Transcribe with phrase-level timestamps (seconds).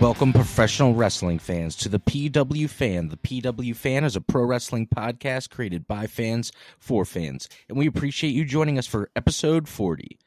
[0.00, 3.08] Welcome, professional wrestling fans, to the PW Fan.
[3.08, 7.86] The PW Fan is a pro wrestling podcast created by fans for fans, and we
[7.86, 10.18] appreciate you joining us for episode 40.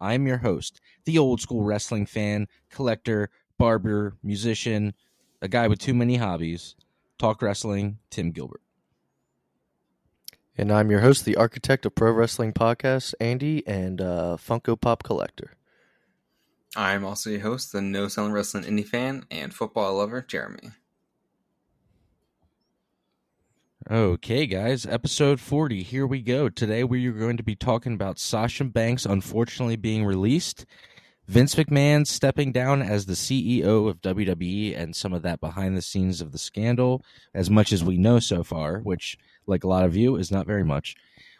[0.00, 4.94] I'm your host, the old school wrestling fan, collector, barber, musician,
[5.40, 6.74] a guy with too many hobbies,
[7.16, 8.62] talk wrestling, Tim Gilbert.
[10.58, 15.04] And I'm your host, the architect of pro wrestling podcasts, Andy, and uh, Funko Pop
[15.04, 15.52] collector.
[16.76, 20.70] I'm also your host, the No Selling Wrestling Indie fan and football lover, Jeremy.
[23.90, 25.82] Okay, guys, episode 40.
[25.82, 26.48] Here we go.
[26.48, 30.64] Today we are going to be talking about Sasha Banks unfortunately being released,
[31.26, 35.82] Vince McMahon stepping down as the CEO of WWE, and some of that behind the
[35.82, 39.84] scenes of the scandal, as much as we know so far, which, like a lot
[39.84, 40.94] of you, is not very much.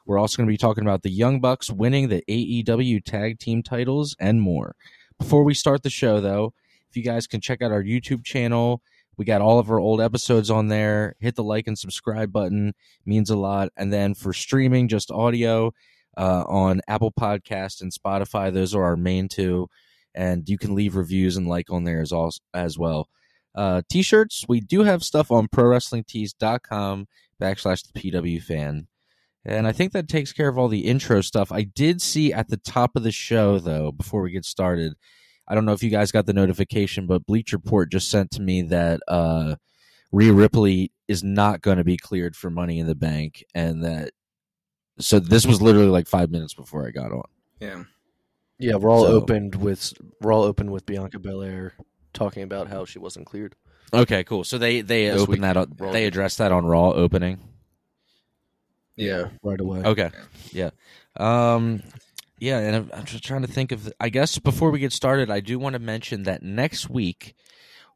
[0.06, 3.62] We're also going to be talking about the Young Bucks winning the AEW tag team
[3.62, 4.74] titles and more.
[5.20, 6.54] Before we start the show, though,
[6.88, 8.82] if you guys can check out our YouTube channel,
[9.16, 11.14] we got all of our old episodes on there.
[11.20, 12.72] Hit the like and subscribe button,
[13.04, 13.68] means a lot.
[13.76, 15.72] And then for streaming, just audio
[16.16, 19.68] uh, on Apple Podcast and Spotify, those are our main two.
[20.14, 23.08] And you can leave reviews and like on there as, all, as well.
[23.54, 27.06] Uh, t-shirts, we do have stuff on ProWrestlingTees.com
[27.40, 28.88] backslash the PW fan.
[29.44, 31.52] And I think that takes care of all the intro stuff.
[31.52, 34.94] I did see at the top of the show, though, before we get started,
[35.50, 38.40] I don't know if you guys got the notification, but Bleacher Report just sent to
[38.40, 39.56] me that uh,
[40.12, 44.12] Rhea Ripley is not going to be cleared for Money in the Bank, and that
[45.00, 47.24] so this was literally like five minutes before I got on.
[47.58, 47.82] Yeah,
[48.58, 51.74] yeah, we're all So- opened with we're all open with Bianca Belair
[52.14, 53.56] talking about how she wasn't cleared.
[53.92, 54.44] Okay, cool.
[54.44, 55.56] So they they This opened week, that.
[55.56, 55.90] on- Raw.
[55.90, 57.40] They addressed that on Raw opening.
[58.96, 59.28] yeah.
[59.42, 59.80] right away.
[59.82, 60.10] Okay.
[60.52, 60.70] Yeah.
[61.16, 61.82] Um
[62.40, 65.30] yeah, and I'm, I'm just trying to think of I guess before we get started,
[65.30, 67.34] I do want to mention that next week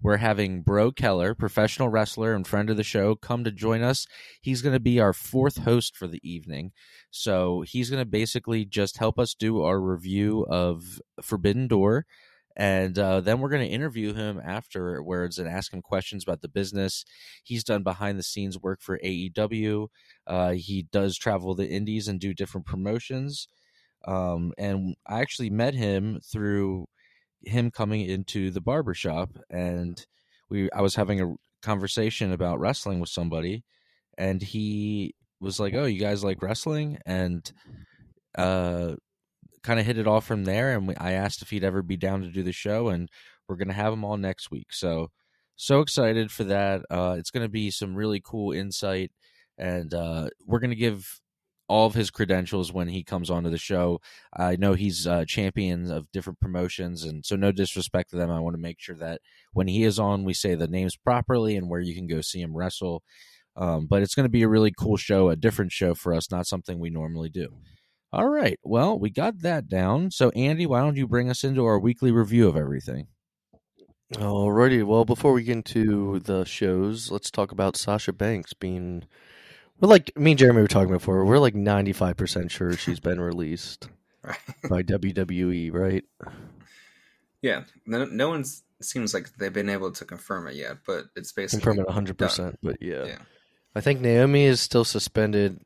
[0.02, 4.06] we're having Bro Keller, professional wrestler and friend of the show, come to join us.
[4.40, 6.72] He's going to be our fourth host for the evening.
[7.10, 12.06] So, he's going to basically just help us do our review of Forbidden Door
[12.56, 16.48] and uh, then we're going to interview him afterwards and ask him questions about the
[16.48, 17.04] business.
[17.42, 19.88] He's done behind the scenes work for AEW.
[20.26, 23.48] Uh, he does travel the indies and do different promotions.
[24.06, 26.86] Um, and I actually met him through
[27.42, 30.04] him coming into the barbershop and
[30.50, 33.64] we I was having a conversation about wrestling with somebody
[34.18, 37.50] and he was like, "Oh, you guys like wrestling?" and
[38.36, 38.94] uh
[39.62, 41.96] kind of hit it off from there and we, I asked if he'd ever be
[41.96, 43.08] down to do the show and
[43.48, 44.72] we're going to have him all next week.
[44.72, 45.10] So
[45.56, 46.82] so excited for that.
[46.90, 49.12] Uh it's going to be some really cool insight
[49.58, 51.20] and uh we're going to give
[51.68, 54.00] all of his credentials when he comes onto the show.
[54.36, 58.30] I know he's uh, champion of different promotions, and so no disrespect to them.
[58.30, 59.20] I want to make sure that
[59.52, 62.40] when he is on, we say the names properly and where you can go see
[62.40, 63.02] him wrestle.
[63.56, 66.30] Um, but it's going to be a really cool show, a different show for us,
[66.30, 67.48] not something we normally do.
[68.12, 70.10] All right, well, we got that down.
[70.10, 73.08] So, Andy, why don't you bring us into our weekly review of everything?
[74.12, 79.04] Alrighty, well, before we get into the shows, let's talk about Sasha Banks being.
[79.80, 81.24] We're like me and Jeremy were talking before.
[81.24, 83.88] We're like ninety five percent sure she's been released
[84.22, 84.38] Right.
[84.70, 86.04] by WWE, right?
[87.42, 87.64] yeah.
[87.86, 88.44] No, no one
[88.80, 91.94] seems like they've been able to confirm it yet, but it's basically Confirm it one
[91.94, 92.58] hundred percent.
[92.62, 93.04] but yeah.
[93.04, 93.18] Yeah.
[93.76, 95.58] I think Naomi is still suspended.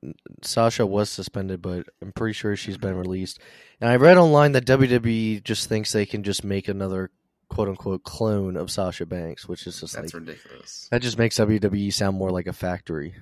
[0.43, 3.01] Sasha was suspended, but I'm pretty sure she's been mm-hmm.
[3.01, 3.39] released.
[3.83, 7.11] And I read online that WWE just thinks they can just make another
[7.51, 10.89] quote unquote clone of Sasha Banks, which is just That's like ridiculous.
[10.91, 13.15] that just makes WWE sound more like a factory,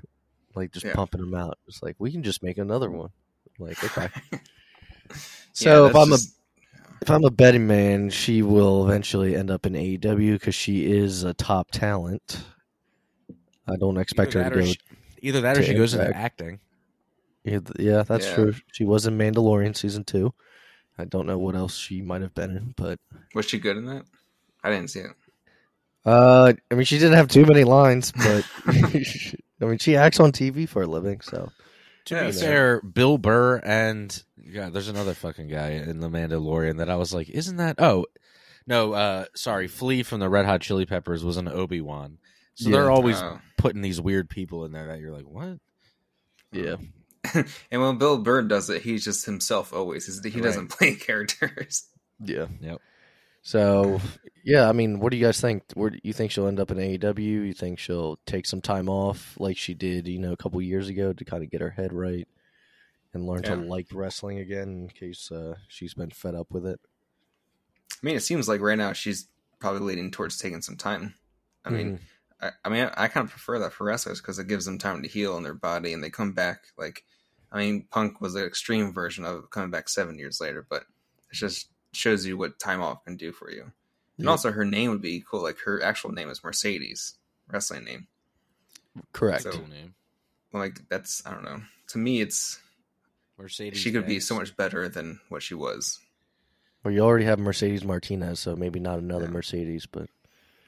[0.57, 0.95] like just Yeah.
[0.95, 1.59] pumping them out.
[1.69, 3.11] It's like we can just make another one.
[3.59, 4.09] Like okay.
[5.11, 5.17] Yeah,
[5.53, 6.37] So if I'm just- a
[7.03, 11.23] if I'm a betting man, she will eventually end up in AEW because she is
[11.25, 12.43] a top talent.
[13.69, 14.65] I don't expect either her to go.
[14.67, 14.79] she,
[15.23, 16.59] either that or she goes into acting.
[17.45, 18.35] Yeah, yeah, that's Yeah.
[18.35, 18.55] true.
[18.73, 20.33] She was in Mandalorian season two.
[20.99, 22.99] I don't know what else she might have been in, but
[23.35, 24.05] was she good in that?
[24.65, 25.13] I didn't see it.
[26.07, 28.45] uh, I mean, she didn't have too many lines, but
[29.61, 31.51] I mean, she acts on TV for a living, so
[32.07, 36.09] To Yeah, be so- fair, Bill Burr and yeah, there's another fucking guy in the
[36.09, 37.77] Mandalorian that I was like, isn't that?
[37.81, 38.07] Oh,
[38.67, 42.19] no, uh, sorry, Flea from the Red Hot Chili Peppers was an Obi Wan.
[42.55, 43.39] So they're always Oh.
[43.59, 45.59] putting these weird people in there that you're like, what?
[46.53, 46.77] yeah.
[47.71, 50.07] and when Bill Burr does it, he's just himself always.
[50.07, 51.87] He's, he doesn't play characters.
[52.25, 52.47] Yeah.
[52.61, 52.81] Yep.
[53.47, 54.01] So,
[54.43, 55.63] yeah, I mean, what do you guys think?
[55.75, 57.21] Where you think she'll end up in AEW?
[57.21, 60.89] You think she'll take some time off like she did, you know, a couple years
[60.89, 62.27] ago to kind of get her head right
[63.15, 66.81] and learn to like wrestling again in case uh, she's been fed up with it?
[67.93, 69.29] I mean, it seems like right now she's
[69.61, 71.15] probably leading towards taking some time.
[71.65, 72.01] I mean, Mhm.
[72.41, 75.03] I, I mean, I, kind of prefer that for wrestlers because it gives them time
[75.03, 76.65] to heal in their body and they come back.
[76.77, 77.05] Like,
[77.53, 80.83] I mean, Punk was an extreme version of coming back seven years later, but
[81.31, 83.63] it's just shows you what time off can do for you.
[84.19, 84.31] And Yeah.
[84.31, 85.43] also, her name would be cool.
[85.43, 87.15] Like, her actual name is Mercedes,
[87.49, 88.07] wrestling name.
[89.13, 89.43] correct.
[89.43, 89.95] So- name.
[90.53, 91.61] Like, that's I don't know.
[91.89, 92.59] To me, it's
[93.39, 93.79] Mercedes.
[93.79, 95.99] she could be so much better than what she was.
[96.83, 99.33] well, you already have Mercedes Martinez, so maybe not another Yeah.
[99.33, 100.09] Mercedes, but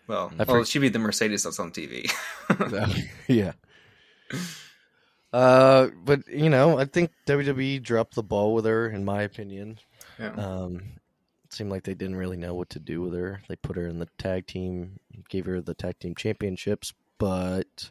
[0.09, 2.11] Well, I well, she'd be the Mercedes that's on TV.
[3.29, 3.53] yeah.
[5.33, 9.79] Uh, but you know, I think WWE dropped the ball with her, in my opinion.
[10.19, 10.31] yeah.
[10.33, 10.83] Um,
[11.49, 13.41] it seemed like they didn't really know what to do with her.
[13.49, 17.91] They put her in the tag team, gave her the tag team championships, but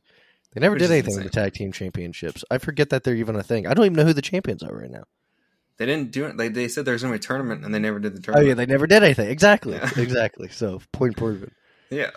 [0.53, 2.43] they never Which did anything with the tag team championships.
[2.51, 3.65] I forget that they're even a thing.
[3.65, 5.05] I don't even know who the champions are right now.
[5.77, 6.37] They didn't do it.
[6.37, 8.45] Like they said, there's be a tournament, and they never did the tournament.
[8.45, 9.29] Oh yeah, they never did anything.
[9.29, 9.89] Exactly, Yeah.
[9.97, 10.49] exactly.
[10.49, 11.51] So point proven.
[11.89, 12.11] Yeah.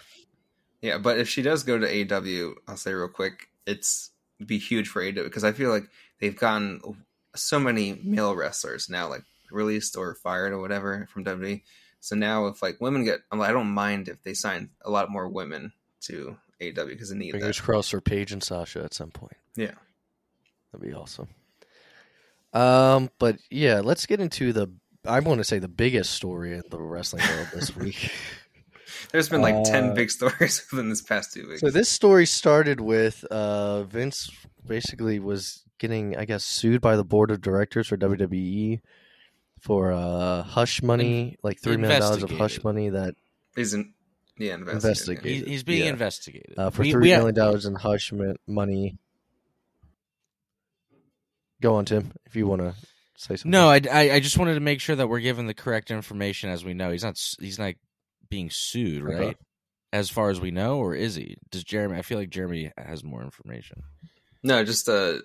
[0.83, 4.11] Yeah, but if she does go to AEW, I'll say real quick, it's
[4.45, 5.85] be huge for AEW because I feel like
[6.21, 6.81] they've gotten
[7.35, 11.63] so many male wrestlers now, like released or fired or whatever from WWE.
[12.01, 14.91] So now, if like women get, I'm like, I don't mind if they sign a
[14.91, 17.63] lot more women to AEW because they need Fingers that.
[17.63, 19.37] crossed for Paige and Sasha at some point.
[19.57, 19.73] Yeah.
[20.73, 21.29] That'd be awesome.
[22.53, 24.69] Um, but yeah, let's get into the.
[25.07, 28.11] I want to say the biggest story in the wrestling world this week.
[29.13, 31.61] There's been like ten Uh, big stories within this past two weeks.
[31.61, 34.31] So this story started with uh, Vince
[34.67, 38.81] basically was getting, I guess, sued by the board of directors for WWE
[39.61, 43.15] for uh, hush money, like three million dollars of hush money that
[43.57, 43.93] Isn't
[44.39, 44.85] yeah investigated.
[45.27, 45.49] Investigated.
[45.49, 45.91] He's being Yeah.
[45.91, 48.99] investigated uh, for We- three we- million dollars in hush mon- money.
[51.61, 52.75] Go on, Tim, if you want to
[53.17, 53.51] say something.
[53.51, 56.49] No, I, I, I just wanted to make sure that we're given the correct information
[56.51, 56.91] as we know.
[56.91, 57.75] He's not he's not
[58.31, 59.27] being sued, Okay.
[59.27, 59.37] right?
[59.93, 61.37] As far as we know, or is he?
[61.51, 61.99] Does Jeremy?
[61.99, 63.83] I feel like Jeremy has more information.
[64.43, 65.19] No, just uh,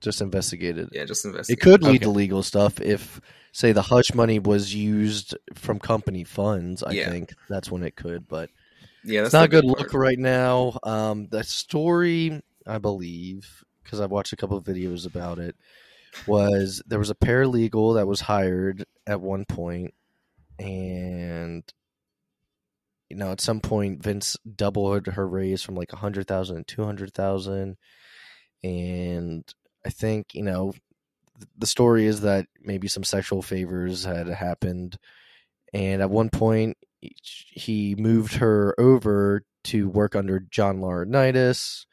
[0.00, 0.88] just investigated.
[0.92, 1.60] yeah, just investigated.
[1.62, 2.04] It could lead Okay.
[2.04, 3.20] to legal stuff if,
[3.52, 6.82] say, the hush money was used from company funds.
[6.82, 7.08] I Yeah.
[7.10, 8.50] think that's when it could, but
[9.04, 10.78] Yeah, that's it's not a the good look right now.
[10.82, 15.56] Um, the story, I believe, because I've watched a couple of videos about it,
[16.26, 19.92] was there was a paralegal that was hired at one point,
[20.58, 21.62] and
[23.10, 26.74] you know, at some point, Vince doubled her raise from like a hundred thousand to
[26.76, 27.76] two hundred thousand,
[28.62, 29.44] and
[29.84, 30.72] I think you know,
[31.58, 34.98] the story is that maybe some sexual favors had happened,
[35.72, 41.86] and at one point he moved her over to work under John Laurinaitis,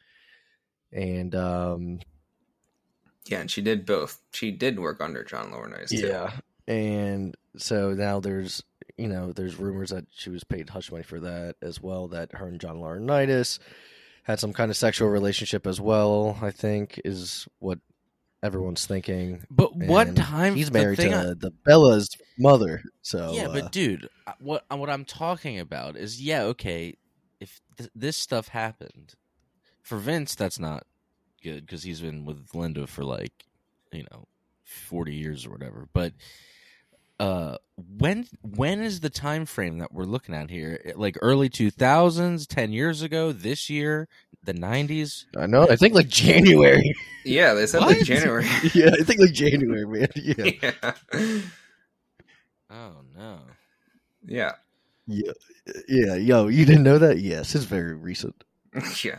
[0.92, 2.00] and um,
[3.26, 4.20] Yeah, and she did both.
[4.32, 5.90] She did work under John Laurinaitis.
[5.90, 6.06] too.
[6.06, 6.30] yeah,
[6.66, 8.62] and so now there's
[8.96, 12.08] you know there's rumors that she was paid hush money for that as well.
[12.08, 13.58] That her and John Laurinaitis
[14.22, 16.38] had some kind of sexual relationship as well.
[16.40, 17.78] I think is what
[18.42, 19.44] everyone's thinking.
[19.50, 20.54] But what time?
[20.54, 22.08] He's married thing to I- the Bella's
[22.38, 22.82] mother.
[23.02, 24.08] So yeah, uh, but dude,
[24.40, 26.96] what what I'm talking about is yeah, okay.
[27.40, 29.14] If th- this stuff happened
[29.82, 30.86] for Vince, that's not
[31.42, 33.32] good because he's been with Linda for like
[33.92, 34.26] you know
[34.64, 35.88] forty years or whatever.
[35.92, 36.12] But
[37.22, 37.56] uh,
[37.98, 40.92] when when is the time frame that we're looking at here?
[40.96, 44.08] Like early two thousands, ten years ago, this year,
[44.42, 45.26] the nineties.
[45.36, 45.68] I know.
[45.68, 46.92] I think like January.
[47.24, 47.96] Yeah, they said What?
[47.96, 48.44] like January.
[48.74, 50.08] yeah, I think like January, man.
[50.16, 50.92] Yeah, yeah.
[52.68, 53.38] Oh no.
[54.26, 54.52] Yeah.
[55.06, 55.32] yeah,
[55.88, 56.14] yeah.
[56.16, 57.18] Yo, you didn't know that?
[57.18, 58.42] Yes, it's very recent.
[59.04, 59.18] Yeah.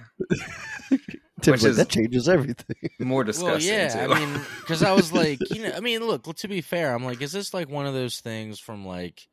[1.44, 2.76] Tim's Which like, is- that changes everything.
[3.00, 3.48] More disgusting.
[3.48, 4.14] Well, disgusting yeah, too.
[4.14, 7.04] I mean, because I was like, you know, I mean, look, to be fair, I'm
[7.04, 9.28] like, is this like one of those things from like,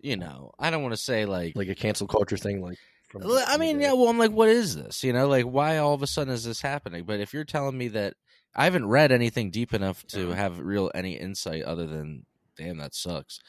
[0.00, 2.62] you know, I don't want to say like, like a cancel culture thing.
[2.62, 2.78] Like,
[3.10, 5.02] from I mean, yeah, well, I'm like, what is this?
[5.02, 7.04] You know, like, why all of a sudden is this happening?
[7.04, 8.14] But if you're telling me that
[8.54, 10.34] I haven't read anything deep enough to Yeah.
[10.36, 12.24] have real any insight other than,
[12.56, 13.40] damn, that sucks.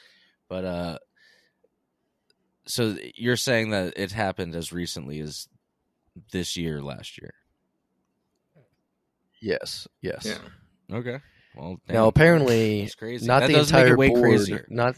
[0.48, 0.98] But uh,
[2.66, 5.48] so you're saying that it happened as recently as
[6.32, 7.32] this year, last year?
[9.42, 10.24] Yes, yes.
[10.24, 10.96] yeah.
[10.96, 11.18] Okay.
[11.54, 13.26] Well, Now apparently, it's crazy.
[13.26, 14.22] not That the does make it entire way board.
[14.22, 14.66] crazier.
[14.70, 14.96] Not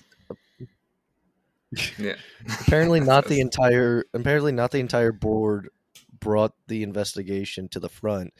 [1.98, 2.14] Yeah.
[2.60, 4.04] apparently not the entire.
[4.14, 5.68] Apparently not the entire board
[6.20, 8.32] brought the investigation to the front.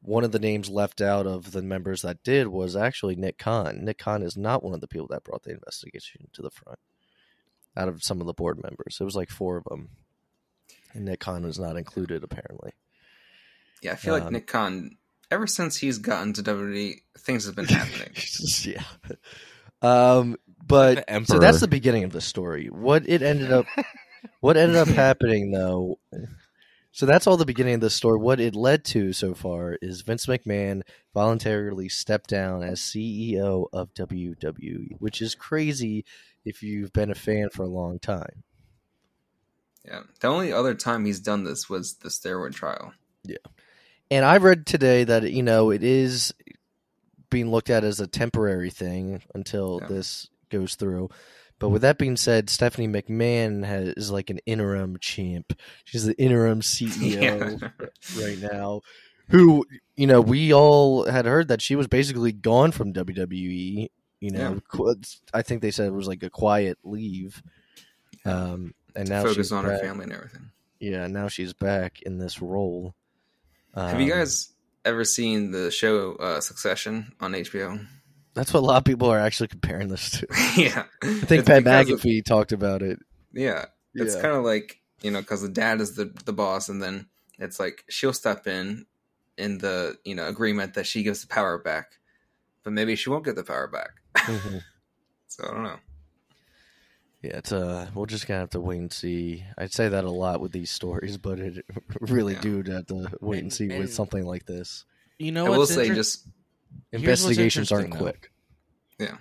[0.00, 3.84] One of the names left out of the members that did was actually Nick Khan.
[3.84, 6.78] Nick Khan is not one of the people that brought the investigation to the front.
[7.76, 9.88] Out of some of the board members, it was like four of them,
[10.94, 12.70] and Nick Khan was not included apparently.
[13.82, 14.96] Yeah, I feel like Um, Nick Khan
[15.30, 18.10] ever since he's gotten to WWE, things have been happening.
[18.64, 18.82] yeah.
[19.82, 22.66] Um, but The so that's the beginning of the story.
[22.66, 23.66] What it ended up,
[24.40, 25.98] What ended up happening though?
[26.92, 28.18] So that's all the beginning of the story.
[28.18, 30.80] What it led to so far is Vince McMahon
[31.12, 36.04] voluntarily stepped down as CEO of WWE, which is crazy
[36.44, 38.44] if you've been a fan for a long time.
[39.84, 40.00] Yeah.
[40.20, 42.94] The only other time he's done this was the steroid trial.
[44.10, 46.32] And I read today that you know it is
[47.30, 49.88] being looked at as a temporary thing until Yeah.
[49.88, 51.10] this goes through.
[51.58, 55.58] But with that being said, Stephanie McMahon has, is like an interim champ.
[55.84, 57.68] She's the interim CEO Yeah.
[58.22, 58.82] right now.
[59.30, 59.64] Who
[59.96, 63.88] you know we all had heard that she was basically gone from WWE.
[64.20, 64.92] You know, Yeah.
[65.34, 67.42] I think they said it was like a quiet leave.
[68.24, 70.50] Um, and now Focus on her family and everything.
[70.80, 72.94] Yeah, now she's back in this role.
[73.76, 74.52] Have you Um, guys
[74.84, 77.86] ever seen the show uh, Succession on HBO?
[78.34, 80.26] That's what a lot of people are actually comparing this to.
[80.56, 80.84] yeah.
[81.02, 82.98] I think Pat McAfee talked about it.
[83.32, 83.66] Yeah.
[83.94, 84.22] It's Yeah.
[84.22, 87.58] kind of like, you know, because the dad is the, the boss, and then it's
[87.60, 88.86] like she'll step in
[89.38, 91.98] in the, you know, agreement that she gives the power back,
[92.62, 93.90] but maybe she won't get the power back.
[94.16, 94.62] Mhm.
[95.28, 95.78] So I don't know.
[97.26, 99.44] Yeah, it's uh, we're just gonna have to wait and see.
[99.58, 101.64] I'd say that a lot with these stories, but it
[102.00, 102.40] really Yeah.
[102.40, 104.84] do have to wait and And- see and- with something like this.
[105.18, 106.26] You know, I will say inter- just
[106.92, 107.98] Investigations aren't though.
[108.00, 108.30] quick.
[108.98, 109.16] Yeah,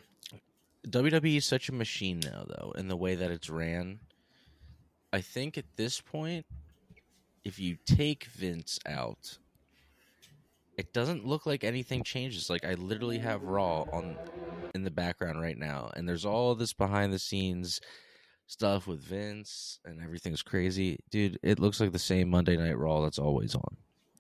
[0.88, 4.00] WWE is such a machine now, though, in the way that it's ran.
[5.13, 6.45] I think at this point,
[7.45, 9.38] if you take Vince out,
[10.77, 12.50] it doesn't look like anything changes.
[12.50, 14.17] Like I literally have Raw on
[14.75, 17.79] in the background right now, and there's all this behind the scenes
[18.46, 21.39] stuff with Vince, and everything's crazy, dude.
[21.41, 23.77] It looks like the same Monday Night Raw that's always on.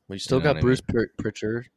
[0.07, 1.69] We still know what got I Bruce Pr- Pritchard.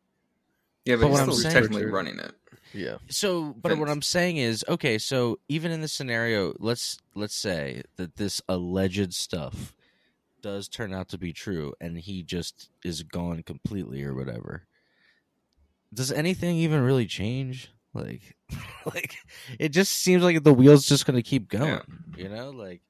[0.87, 2.33] yeah, but, But he's what I'm still saying- technically running it.
[2.75, 7.35] Yeah, So, but what I'm saying is, okay, so even in this scenario, let's let's
[7.35, 9.75] say that this alleged stuff
[10.43, 14.67] does turn out to be true, and he just is gone completely or whatever.
[15.93, 17.73] Does anything even really change?
[17.95, 18.37] Like,
[18.95, 19.17] like
[19.59, 21.69] it just seems like the wheel's just going to keep going.
[21.69, 21.81] Yeah.
[22.17, 22.83] You know, like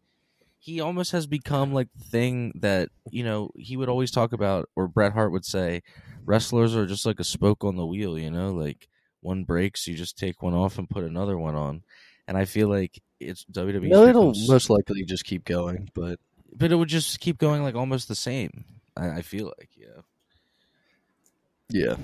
[0.59, 4.69] he almost has become like the thing that you know he would always talk about,
[4.77, 5.83] or Bret Hart would say,
[6.25, 8.19] wrestlers are just like a spoke on the wheel.
[8.19, 8.89] You know, like
[9.21, 11.83] one breaks, you just take one off and put another one on.
[12.27, 13.89] And I feel like it's WWE.
[13.89, 15.91] no, it'll most likely just keep going.
[15.95, 16.21] But
[16.55, 18.65] but it would just keep going like almost the same.
[18.97, 20.03] I, I feel like, yeah.
[21.71, 21.97] yeah,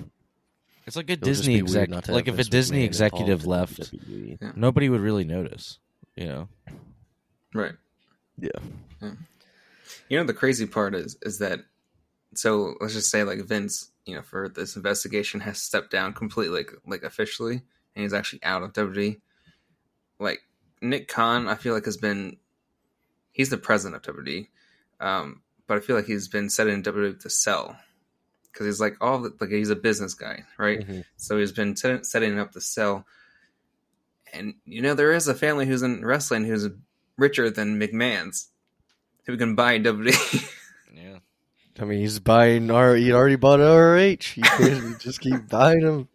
[0.87, 1.88] it's like a It'll Disney exec.
[1.88, 4.57] not Like if a Disney executive left, in WWE.
[4.57, 5.79] nobody would really notice.
[6.17, 6.49] You know,
[7.55, 7.75] Right.
[8.38, 9.11] Yeah.
[10.09, 11.61] You know the crazy part is is that
[12.35, 16.59] so let's just say like Vince, you know, for this investigation has stepped down completely
[16.59, 17.62] like, like officially
[17.95, 19.21] and he's actually out of WWE.
[20.19, 20.41] Like
[20.83, 22.38] Nick Khan, I feel like has been
[23.33, 24.49] he's the president of WWE.
[25.00, 27.76] Um, but I feel like he's been set in WWE to sell.
[28.54, 30.80] Because he's like all the, like he's a business guy, right?
[30.87, 31.04] Mhm.
[31.16, 33.04] So he's been set, setting up the sell.
[34.32, 36.68] And you know there is a family who's in wrestling who's
[37.18, 38.49] richer than McMahon's,
[39.26, 40.49] who can buy WWE.
[40.94, 41.18] yeah.
[41.80, 42.94] I mean, he's buying R.
[42.94, 44.16] He already bought ROH.
[44.34, 46.08] He could just keep buying them.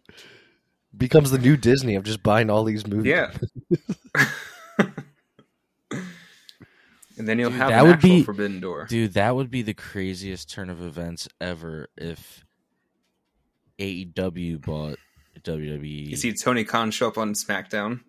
[0.96, 3.06] Becomes the new Disney of just buying all these movies.
[3.10, 3.30] yeah.
[7.20, 8.86] and then you'll Dude, have that an would actual be- Forbidden Door.
[8.88, 12.44] Dude, that would be the craziest turn of events ever if
[13.78, 14.96] AEW bought
[15.42, 16.08] WWE.
[16.08, 18.00] You see Tony Khan show up on SmackDown.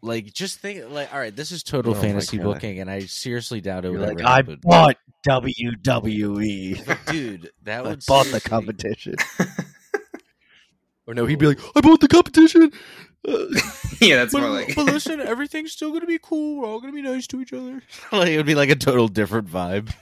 [0.00, 3.60] like, just think, like, all right, this is total Oh fantasy booking, and I seriously
[3.60, 4.60] doubt it You're would like, ever I happen.
[4.62, 4.96] bought
[5.28, 7.06] WWE.
[7.12, 9.14] Dude, that I would bought the competition.
[11.06, 12.72] or no, he'd be like, I bought the competition.
[14.00, 14.74] Yeah, that's But, more like.
[14.74, 16.56] but listen, everything's still gonna be cool.
[16.60, 17.80] We're all gonna be nice to each other.
[18.12, 19.92] like it would be like a total different vibe.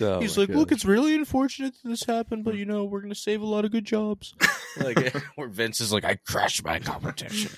[0.00, 3.02] oh He's my like, "Look, it's really unfortunate that this happened, but you know, we're
[3.02, 4.34] gonna save a lot of good jobs."
[4.78, 7.50] like, where Vince is like, "I crashed my competition."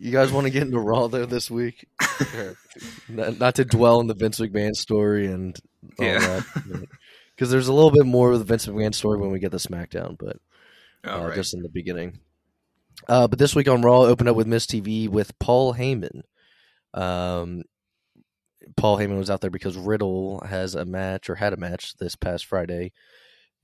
[0.00, 1.86] You guys want to get into Raw though this week?
[3.08, 5.58] not, not to dwell on the Vince McMahon story and
[5.98, 6.18] all Yeah.
[6.18, 6.86] that,
[7.34, 9.56] because there's a little bit more of the Vince McMahon story when we get the
[9.58, 10.36] SmackDown, but
[11.04, 11.34] All uh, right.
[11.34, 12.20] just in the beginning.
[13.08, 16.22] Uh, but this week on Raw opened up with Miz TV with Paul Heyman.
[16.94, 17.62] Um,
[18.76, 22.14] Paul Heyman was out there because Riddle has a match or had a match this
[22.16, 22.92] past Friday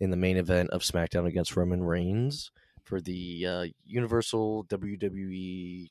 [0.01, 2.51] in the main event of SmackDown against Roman Reigns
[2.85, 5.91] for the uh, Universal WWE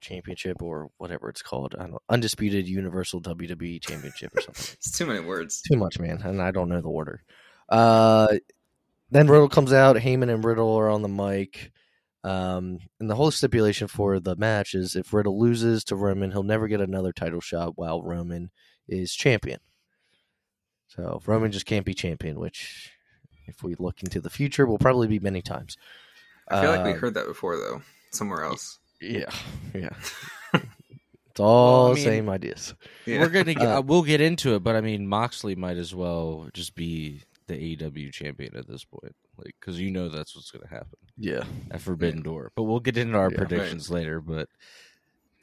[0.00, 1.74] Championship or whatever it's called.
[1.78, 5.62] I don't know, undisputed Universal WWE Championship or something It's too many words.
[5.62, 7.22] too much, man, and I don't know the order.
[7.68, 8.36] Uh,
[9.10, 9.96] then Riddle comes out.
[9.96, 11.72] Heyman and Riddle are on the mic.
[12.24, 16.42] Um, and the whole stipulation for the match is if Riddle loses to Roman, he'll
[16.42, 18.50] never get another title shot while Roman
[18.88, 19.60] is champion.
[20.88, 22.90] So Roman just can't be champion, which,
[23.46, 25.76] if we look into the future, will probably be many times.
[26.48, 28.78] I feel like we Uh, heard that before though, somewhere else.
[29.00, 29.30] Yeah,
[29.74, 29.90] yeah.
[30.54, 32.74] it's all Well, I the mean- same ideas.
[33.04, 33.20] Yeah.
[33.20, 35.94] We're gonna get, Uh, uh, we'll get into it, but I mean Moxley might as
[35.94, 40.50] well just be the AEW champion at this point, like because you know that's what's
[40.50, 42.52] gonna happen Yeah, at Forbidden Door.
[42.56, 43.36] But we'll get into our Yeah.
[43.38, 44.20] predictions later.
[44.20, 44.48] But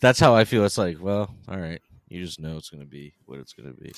[0.01, 0.65] that's how I feel.
[0.65, 3.93] It's like, well, all right, you just know it's gonna be what it's gonna be.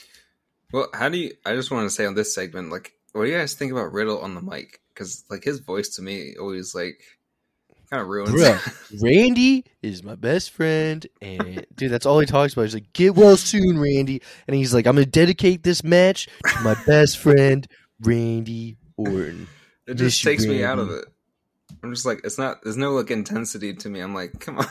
[0.72, 1.32] Well, how do you?
[1.46, 3.94] I just want to say on this segment, like, what do you guys think about
[3.94, 4.82] Riddle on the mic?
[4.94, 7.02] Because like his voice to me always like
[7.90, 8.32] kind of ruins.
[8.32, 9.02] Bruh.
[9.04, 12.64] Randy is my best friend, and dude, that's all he talks about.
[12.64, 16.62] He's like, "Get well soon, Randy," and he's like, "I'm gonna dedicate this match to
[16.64, 17.68] my best friend,
[18.02, 19.48] Randy Orton."
[19.88, 21.06] it just Miss takes me out of it.
[21.84, 22.64] I'm just like, it's not.
[22.64, 24.00] There's no like intensity to me.
[24.00, 24.68] I'm like, come on.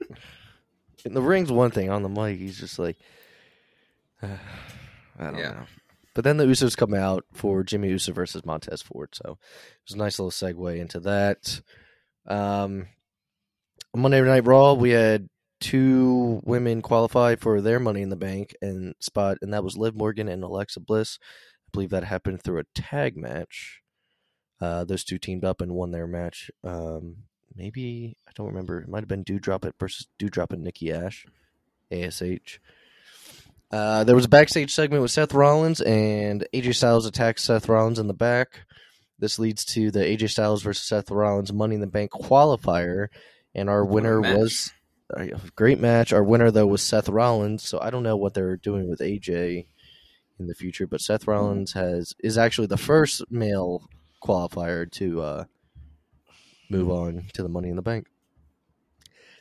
[1.04, 1.90] In the ring's one thing.
[1.90, 2.96] On the mic, he's just like,
[4.22, 4.28] I
[5.18, 5.50] don't Yeah.
[5.50, 5.66] know.
[6.14, 9.94] But then the Usos come out for Jimmy Uso versus Montez Ford, so it was
[9.94, 11.60] a nice little segue into that.
[12.26, 12.88] Um,
[13.94, 15.28] Monday Night Raw, we had
[15.60, 19.94] two women qualify for their Money in the Bank and spot, and that was Liv
[19.94, 21.18] Morgan and Alexa Bliss.
[21.22, 23.80] I believe that happened through a tag match.
[24.60, 26.50] Uh, those two teamed up and won their match.
[26.64, 27.16] Um,
[27.54, 28.80] maybe I don't remember.
[28.80, 31.26] It might have been Doudrop It versus Doudrop and Nikki Ash,
[31.90, 32.60] ASH.
[33.70, 37.98] Uh, there was a backstage segment with Seth Rollins and AJ Styles attacks Seth Rollins
[37.98, 38.60] in the back.
[39.18, 43.08] This leads to the AJ Styles versus Seth Rollins Money in the Bank qualifier,
[43.54, 44.72] and our winner was
[45.16, 46.12] a great match.
[46.12, 49.66] Our winner though was Seth Rollins, so I don't know what they're doing with AJ
[50.38, 53.88] in the future, but Seth Rollins has is actually the first male
[54.22, 55.44] qualifier to uh,
[56.68, 58.08] move on to the Money in the Bank.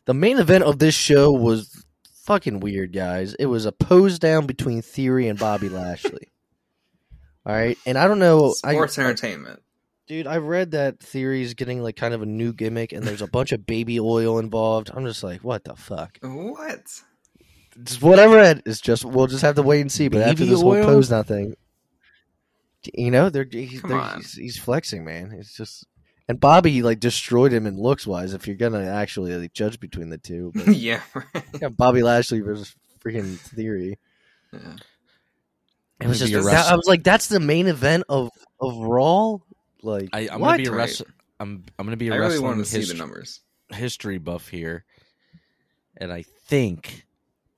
[0.06, 1.84] The main event of this show was
[2.24, 3.34] fucking weird, guys.
[3.34, 6.32] It was a pose down between Theory and Bobby Lashley.
[7.46, 9.62] All right, and I don't know, Sports I- entertainment.
[10.08, 10.28] Dude.
[10.28, 13.52] I've read that Theory's getting like kind of a new gimmick, and there's a bunch
[13.52, 14.92] of baby oil involved.
[14.94, 16.18] I'm just like, what the fuck?
[16.22, 17.02] What?
[17.84, 20.08] Just what I read is just we'll just have to wait and see.
[20.08, 20.86] But after Baby this whole oil?
[20.86, 21.56] pose nothing,
[22.94, 24.18] you know, they're, he's, Come they're on.
[24.18, 25.34] he's, he's flexing, man.
[25.38, 25.86] It's just
[26.28, 28.34] and Bobby like destroyed him in looks wise.
[28.34, 31.02] If you're gonna actually like, judge between the two, but, yeah.
[31.14, 31.44] right.
[31.62, 34.00] yeah, Bobby Lashley versus freaking Theory.
[34.52, 34.60] Yeah.
[36.02, 39.38] It was gonna just that, I was like, that's the main event of of Raw.
[39.86, 41.02] Like, I, I'm gonna be a Right.
[41.40, 43.42] I'm I'm gonna be a I really wrestling wanted to see the numbers.
[43.72, 44.86] history buff here,
[45.98, 47.06] and I think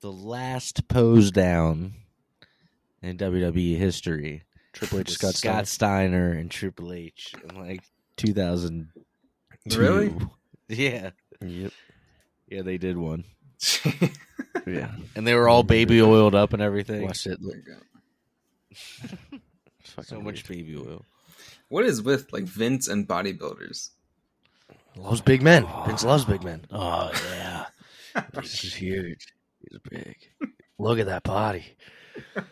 [0.00, 1.94] the last pose down
[3.02, 6.28] in WWE history Triple H, Scott, Scott, Steiner.
[6.28, 7.82] Steiner and Triple H in like
[8.16, 8.90] 2000.
[9.74, 10.14] Really?
[10.70, 11.10] Yeah,
[11.40, 11.72] Yep.
[12.48, 13.24] yeah, they did one,
[14.66, 14.90] Yeah.
[15.16, 17.04] and they were all baby oiled up and everything.
[17.04, 17.38] Watched it.
[17.40, 17.78] There you go.
[18.70, 18.80] It's
[19.92, 21.06] fucking So much baby oil.
[21.68, 23.90] What is with like Vince and bodybuilders?
[24.96, 25.66] Loves big men.
[25.86, 26.64] Vince loves big men.
[26.70, 27.66] Oh yeah,
[28.34, 29.32] This is huge.
[29.60, 30.16] He's big.
[30.78, 31.64] Look at that body.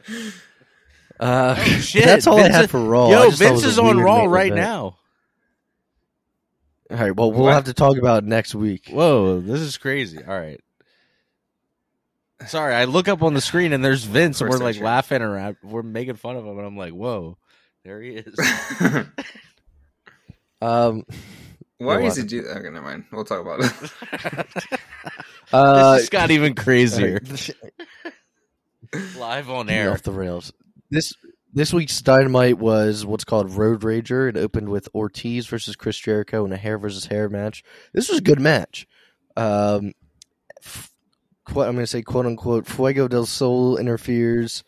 [1.19, 2.05] Uh, Oh, shit.
[2.05, 3.09] That's all Vince I had for Raw.
[3.09, 4.61] Yo, just thought it Vince is on Raw right event.
[4.61, 4.99] now.
[6.91, 7.17] All right.
[7.17, 7.55] Well, we'll What?
[7.55, 8.89] have to talk about it next week.
[8.91, 10.19] Whoa, this is crazy.
[10.23, 10.61] All right.
[12.47, 15.57] Sorry, I look up on the screen and there's Vince, and we're like laughing around.
[15.63, 17.39] We're making fun of him, and I'm like, "Whoa,
[17.87, 18.35] there he is."
[20.61, 21.05] Um,
[21.79, 22.29] Why Yeah, does he what?
[22.31, 22.57] do that?
[22.57, 23.05] Okay, never mind.
[23.13, 23.73] We'll talk about it.
[25.53, 27.21] uh, this just got even crazier.
[29.19, 29.93] Live on air.
[29.93, 30.53] off the rails.
[30.91, 31.13] This
[31.53, 34.29] this week's Dynamite was what's called Road Rager.
[34.29, 37.63] It opened with Ortiz versus Chris Jericho in a hair versus hair match.
[37.93, 38.87] This was a good match.
[39.37, 39.93] Um,
[40.65, 40.91] f-
[41.45, 44.65] qu- I'm going to say quote unquote Fuego del Sol interferes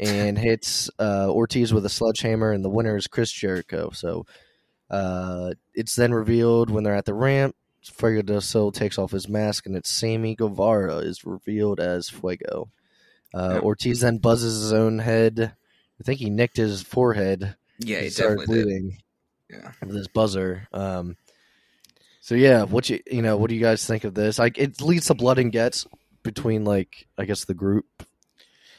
[0.00, 3.90] and hits uh, Ortiz with a sledgehammer, and the winner is Chris Jericho.
[3.92, 4.26] So
[4.90, 7.54] uh, it's then revealed when they're at the ramp.
[7.82, 12.68] Fuego del Sol takes off his mask, and it's Sammy Guevara is revealed as Fuego.
[13.32, 13.62] Uh, Yep.
[13.62, 15.52] Ortiz then buzzes his own head.
[16.00, 17.56] I think he nicked his forehead.
[17.78, 18.64] yeah, he started definitely did.
[18.64, 18.98] bleeding
[19.50, 19.72] Yeah.
[19.80, 20.66] with this buzzer.
[20.72, 21.16] Um,
[22.20, 24.38] so yeah, what you you know, what do you guys think of this?
[24.38, 25.86] Like, it leads to blood and gets
[26.22, 27.86] between like I guess the group.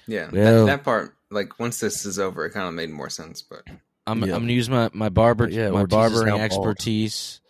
[0.10, 0.30] Yeah.
[0.34, 0.52] Yeah.
[0.52, 3.42] That, that part, like once this is over, it kind of made more sense.
[3.42, 3.64] But
[4.08, 4.36] I'm, Yeah.
[4.36, 6.42] I'm gonna use my my barber But yeah, my Ortiz barbering now bald.
[6.42, 7.42] expertise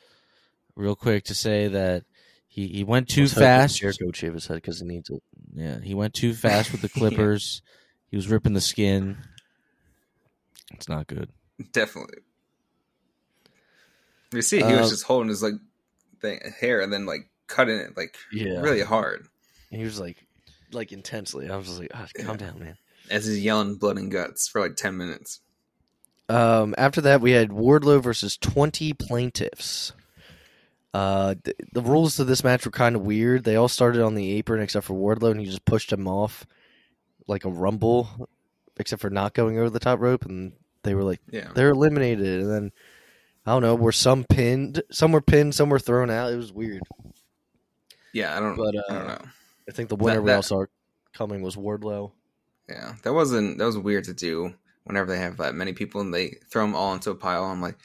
[0.75, 2.03] real quick to say that
[2.47, 3.77] he he went too Let's hope fast.
[3.77, 5.23] Jericho shave his head because he needs it.
[5.53, 7.61] Yeah, he went too fast with the clippers.
[8.09, 9.17] He was ripping the skin.
[10.73, 11.29] It's not good.
[11.71, 12.19] definitely.
[14.33, 15.55] You see, he was Uh, just holding his like
[16.21, 18.59] thing hair and then like cutting it like Yeah.
[18.61, 19.27] really hard
[19.71, 20.17] He was like,
[20.71, 21.49] like intensely.
[21.49, 22.77] I was just like, ah, calm down, man.
[23.09, 25.41] as he's yelling blood and guts for like ten minutes.
[26.29, 29.93] Um, after that, we had Wardlow versus 20 plaintiffs.
[30.93, 33.43] Uh, th- the rules to this match were kind of weird.
[33.43, 36.45] They all started on the apron except for Wardlow, and he just pushed him off
[37.27, 38.29] like a rumble,
[38.77, 40.25] except for not going over the top rope.
[40.25, 40.53] And
[40.83, 42.41] they were like, Yeah, they're eliminated.
[42.41, 42.71] And then,
[43.45, 46.31] I don't know, were some pinned, some were pinned, some were thrown out.
[46.31, 46.83] It was weird.
[48.13, 48.37] yeah.
[48.37, 48.55] I don't.
[48.55, 49.21] But, I don't uh, know.
[49.69, 50.65] I think the winner we that- all saw
[51.13, 52.11] coming was Wardlow.
[52.67, 54.53] Yeah, that wasn't that was weird to do.
[54.83, 57.61] Whenever they have that many people and they throw them all into a pile, I'm
[57.61, 57.77] like,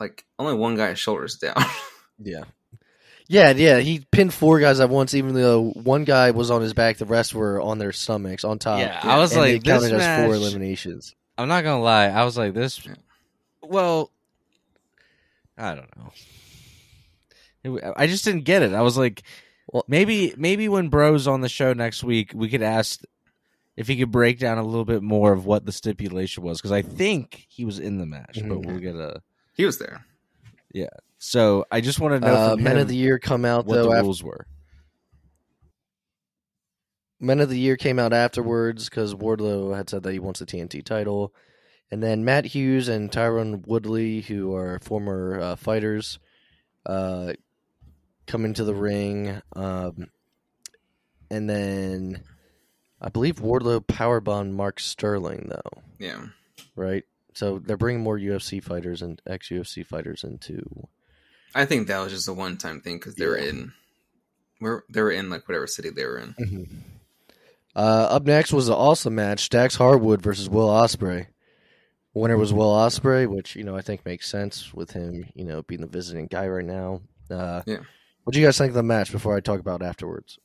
[0.00, 1.54] like only one guy's shoulders down.
[2.18, 2.44] Yeah.
[3.28, 3.78] Yeah, yeah.
[3.80, 7.06] He pinned four guys at once, even though one guy was on his back, the
[7.06, 8.78] rest were on their stomachs on top.
[8.78, 11.14] Yeah, I was and like, they counted this as four eliminations.
[11.36, 12.06] I'm not gonna lie.
[12.06, 12.80] I was like this.
[13.62, 14.12] Well,
[15.58, 17.92] I don't know.
[17.96, 18.72] I just didn't get it.
[18.74, 19.22] I was like,
[19.76, 23.02] Well- maybe maybe when Bro's on the show next week, we could ask
[23.76, 26.72] if he could break down a little bit more of what the stipulation was because
[26.72, 28.64] I think he was in the match, but Mhm.
[28.66, 29.20] we'll get a.
[29.52, 30.06] he was there.
[30.72, 30.88] Yeah.
[31.18, 33.84] So I just want to know Uh, Men of the Year come out what though.
[33.90, 34.46] the After, rules were.
[37.20, 40.46] Men of the Year came out afterwards because Wardlow had said that he wants the
[40.46, 41.34] TNT title,
[41.90, 46.18] and then Matt Hughes and Tyrone Woodley, who are former uh, fighters,
[46.84, 47.32] uh,
[48.26, 50.08] come into the ring, um,
[51.30, 52.22] and then
[53.00, 55.82] I believe Wardlow powerbombed Mark Sterling though.
[55.98, 56.26] Yeah,
[56.74, 57.04] right?
[57.34, 60.62] So they're bringing more UFC fighters and ex UFC fighters into.
[61.54, 63.48] I think that was just a one time thing because they were Yeah.
[63.50, 63.72] in,
[64.58, 66.84] where they were in like whatever city they were in.
[67.74, 71.26] Uh, up next was an awesome match: Dax Harwood versus Will Ospreay.
[72.14, 75.62] Winner was Will Ospreay, which you know I think makes sense with him, you know,
[75.62, 77.02] being the visiting guy right now.
[77.30, 77.80] Uh, Yeah.
[78.26, 80.36] What do you guys think of the match before I talk about afterwards?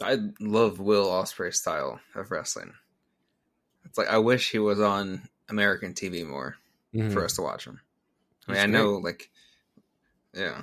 [0.00, 2.72] I love Will Ospreay's style of wrestling.
[3.84, 6.54] It's like I wish he was on American TV more
[7.12, 7.80] for us to watch him.
[8.46, 9.28] I mean, He's I know, like,
[10.34, 10.62] yeah,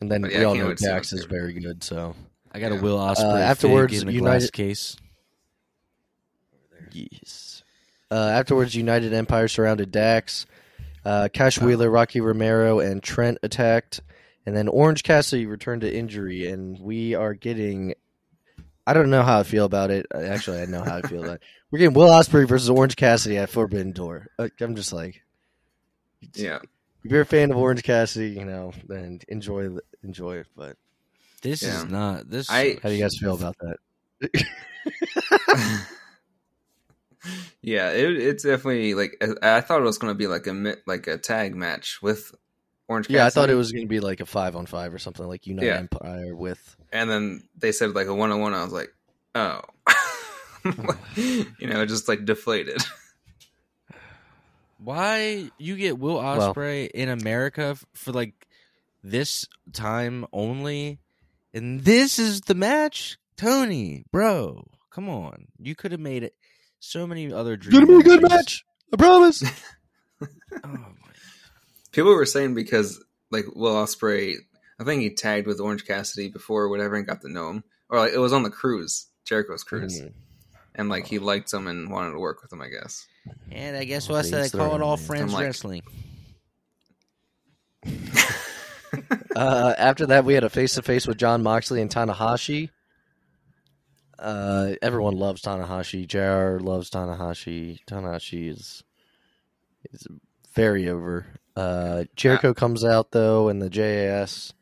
[0.00, 1.82] And then But yeah, we I all know wait to see Dax is very good.
[1.82, 2.14] So
[2.52, 4.96] I got a Will Ospreay Uh, afterwards, fig in a United- case.
[6.92, 7.64] Yes.
[8.12, 10.46] Uh, afterwards, United Empire surrounded Dax.
[11.04, 14.00] Uh, Cash Wheeler, Rocky Romero, and Trent attacked.
[14.46, 16.48] And then Orange Cassidy returned to injury.
[16.48, 17.94] And we are getting.
[18.86, 20.06] I don't know how I feel about it.
[20.14, 21.42] Uh, Actually, I know how I feel about it.
[21.72, 24.28] We're getting Will Ospreay versus Orange Cassidy at Forbidden Door.
[24.60, 25.22] I'm just like.
[26.34, 26.60] yeah.
[27.04, 29.68] If you're a fan of Orange Cassidy, you know, then enjoy
[30.04, 30.46] enjoy it.
[30.56, 30.76] But
[31.42, 31.78] This Yeah.
[31.78, 32.48] is not this.
[32.50, 33.76] I- how do you guys feel about that?
[37.62, 40.76] yeah, it, it's definitely like I I thought it was going to be like a
[40.86, 42.32] like a tag match with
[42.88, 43.10] Orange.
[43.10, 45.26] Yeah, I thought it was going to be like a five on five or something
[45.26, 45.78] like United Yeah.
[45.78, 46.76] Empire with.
[46.92, 48.54] and then they said like a one on one.
[48.54, 48.94] I was like,
[49.34, 49.60] oh,
[51.16, 52.82] you know, just like deflated.
[54.78, 58.46] Why you get Will Well- Ospreay in America for like
[59.02, 60.98] this time only,
[61.54, 64.66] and this is the match, Tony, bro.
[64.90, 66.34] Come on, you could have made it
[66.78, 68.36] so many other dream Gonna be a good matches.
[68.36, 68.64] match.
[68.92, 69.42] I promise.
[70.64, 70.78] Oh my
[71.96, 74.34] People were saying because like Will Ospreay,
[74.78, 77.64] I think he tagged with Orange Cassidy before or whatever and got to know him,
[77.88, 80.12] or like it was on the cruise, Jericho's cruise, Mhm.
[80.74, 82.60] and like he liked him and wanted to work with him.
[82.60, 83.06] I guess.
[83.50, 85.82] And I guess Well, what I said, I call it all friends like- wrestling.
[89.34, 92.70] Uh, after that, we had a face to face with Jon Moxley and Tanahashi.
[94.18, 96.06] Uh, everyone loves Tanahashi.
[96.06, 97.80] JR loves Tanahashi.
[97.86, 98.82] Tanahashi is
[99.92, 100.06] is
[100.54, 101.26] very over.
[101.56, 104.52] Uh, Jericho comes out though, and the JAS,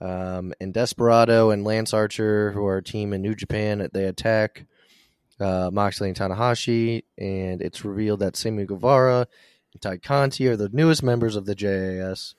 [0.00, 4.64] um, and Desperado and Lance Archer, who are a team in New Japan, they attack
[5.40, 9.26] uh, Moxley and Tanahashi, and it's revealed that Sammy Guevara
[9.72, 12.34] and Tay Conti are the newest members of the JAS.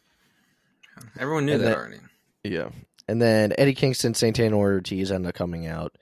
[1.20, 1.98] Everyone knew And that that- already.
[2.44, 2.70] Yeah.
[3.08, 5.98] And then Eddie Kingston, Santana Ortiz end up coming out.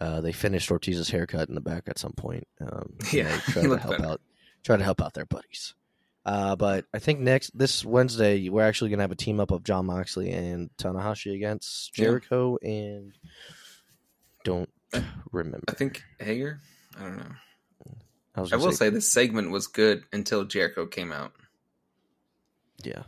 [0.00, 2.46] Uh, they finished Ortiz's haircut in the back at some point.
[2.60, 4.06] Um, Yeah, try to help better.
[4.12, 4.20] out,
[4.62, 5.74] try to help out their buddies.
[6.26, 9.62] Uh, but I think next this Wednesday we're actually gonna have a team up of
[9.62, 12.04] Jon Moxley and Tanahashi against Yeah.
[12.06, 13.12] Jericho and
[14.44, 14.70] don't
[15.32, 15.64] remember.
[15.68, 16.60] I think Hager.
[16.98, 17.32] I don't know.
[18.36, 21.32] I was I will say this segment was good until Jericho came out.
[22.82, 23.02] yeah.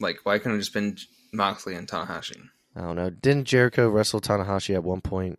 [0.00, 0.96] Like, why couldn't it just been
[1.32, 2.48] Moxley and Tanahashi?
[2.76, 3.10] I don't know.
[3.10, 5.38] Didn't Jericho wrestle Tanahashi at one point?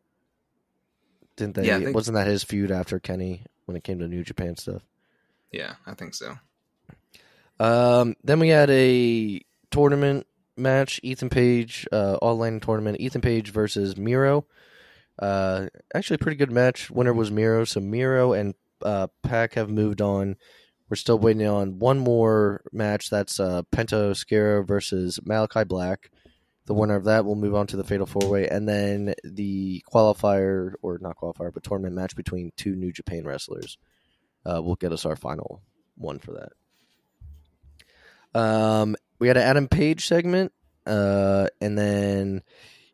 [1.36, 1.68] Didn't they?
[1.68, 4.82] Yeah, think- Wasn't that his feud after Kenny when it came to New Japan stuff?
[5.52, 6.38] Yeah, I think so.
[7.60, 9.42] Um, then we had a
[9.72, 11.00] tournament match.
[11.04, 13.00] Ethan Page, uh, all Atlantic tournament.
[13.00, 14.46] Ethan Page versus Miro.
[15.18, 16.90] Uh, actually, pretty good match.
[16.92, 17.66] Winner was Miro.
[17.66, 20.36] So Miro and uh, Pac have moved on.
[20.90, 23.10] We're still waiting on one more match.
[23.10, 26.12] That's uh, Penta Oscuro versus Malachi Black.
[26.68, 29.84] The winner of that will move on to the Fatal Four Way, and then the
[29.92, 33.78] qualifier, or not qualifier, but tournament match between two New Japan wrestlers
[34.46, 35.62] uh, will get us our final
[35.96, 36.50] one for that.
[38.36, 40.52] Um, we had an Adam Page segment,
[40.86, 42.44] uh, and then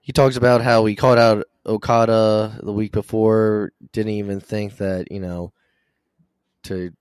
[0.01, 3.73] he talks about how he called out Okada the week before.
[3.91, 5.51] Didn't even think that you know
[6.63, 6.93] to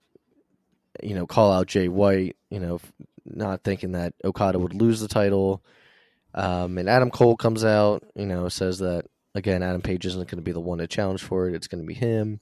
[1.03, 2.35] you know call out Jay White.
[2.49, 2.81] You know,
[3.25, 5.63] not thinking that Okada would lose the title.
[6.33, 10.37] Um, and Adam Cole comes out, you know, says that again, Adam Page isn't going
[10.37, 11.55] to be the one to challenge for it.
[11.55, 12.39] It's going to be him.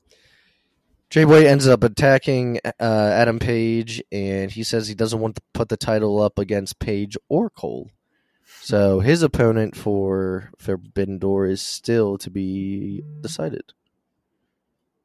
[1.10, 5.42] Jay White ends up attacking uh, Adam Page, and he says he doesn't want to
[5.54, 7.90] put the title up against Page or Cole.
[8.62, 13.74] So his opponent for Forbidden Door is still to be decided.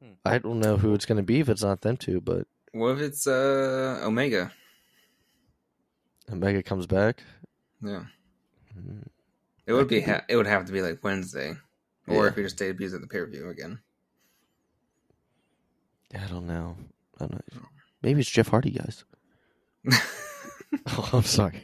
[0.03, 0.11] Hmm.
[0.23, 2.91] I don't know who it's going to be if it's not them two, but What
[2.91, 4.51] if it's uh Omega?
[6.31, 7.23] Omega comes back.
[7.81, 8.05] Yeah,
[8.73, 8.99] Hmm.
[9.65, 9.99] it would be.
[9.99, 11.55] be- Ha- it would have to be like Wednesday,
[12.07, 12.29] or Yeah.
[12.29, 13.79] if he just debuts at the pay per view again.
[16.13, 16.77] I don't know.
[17.19, 17.61] I don't know.
[18.01, 19.03] Maybe it's Jeff Hardy, guys.
[20.87, 21.61] Oh, I'm sorry.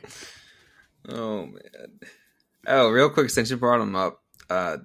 [1.09, 1.99] Oh man.
[2.67, 4.77] Oh, real quick, since you brought him up, uh,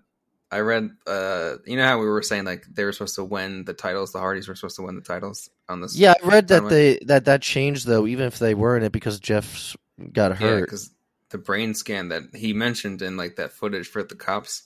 [0.50, 0.90] I read.
[1.06, 4.12] Uh, you know how we were saying like they were supposed to win the titles.
[4.12, 5.96] The Hardys were supposed to win the titles on this.
[5.96, 9.20] Yeah, I read that they that that changed though, even if they weren't it because
[9.20, 9.76] Jeff
[10.12, 10.64] got yeah, hurt.
[10.64, 10.90] because
[11.30, 14.62] the brain scan that he mentioned in like that footage for the cops,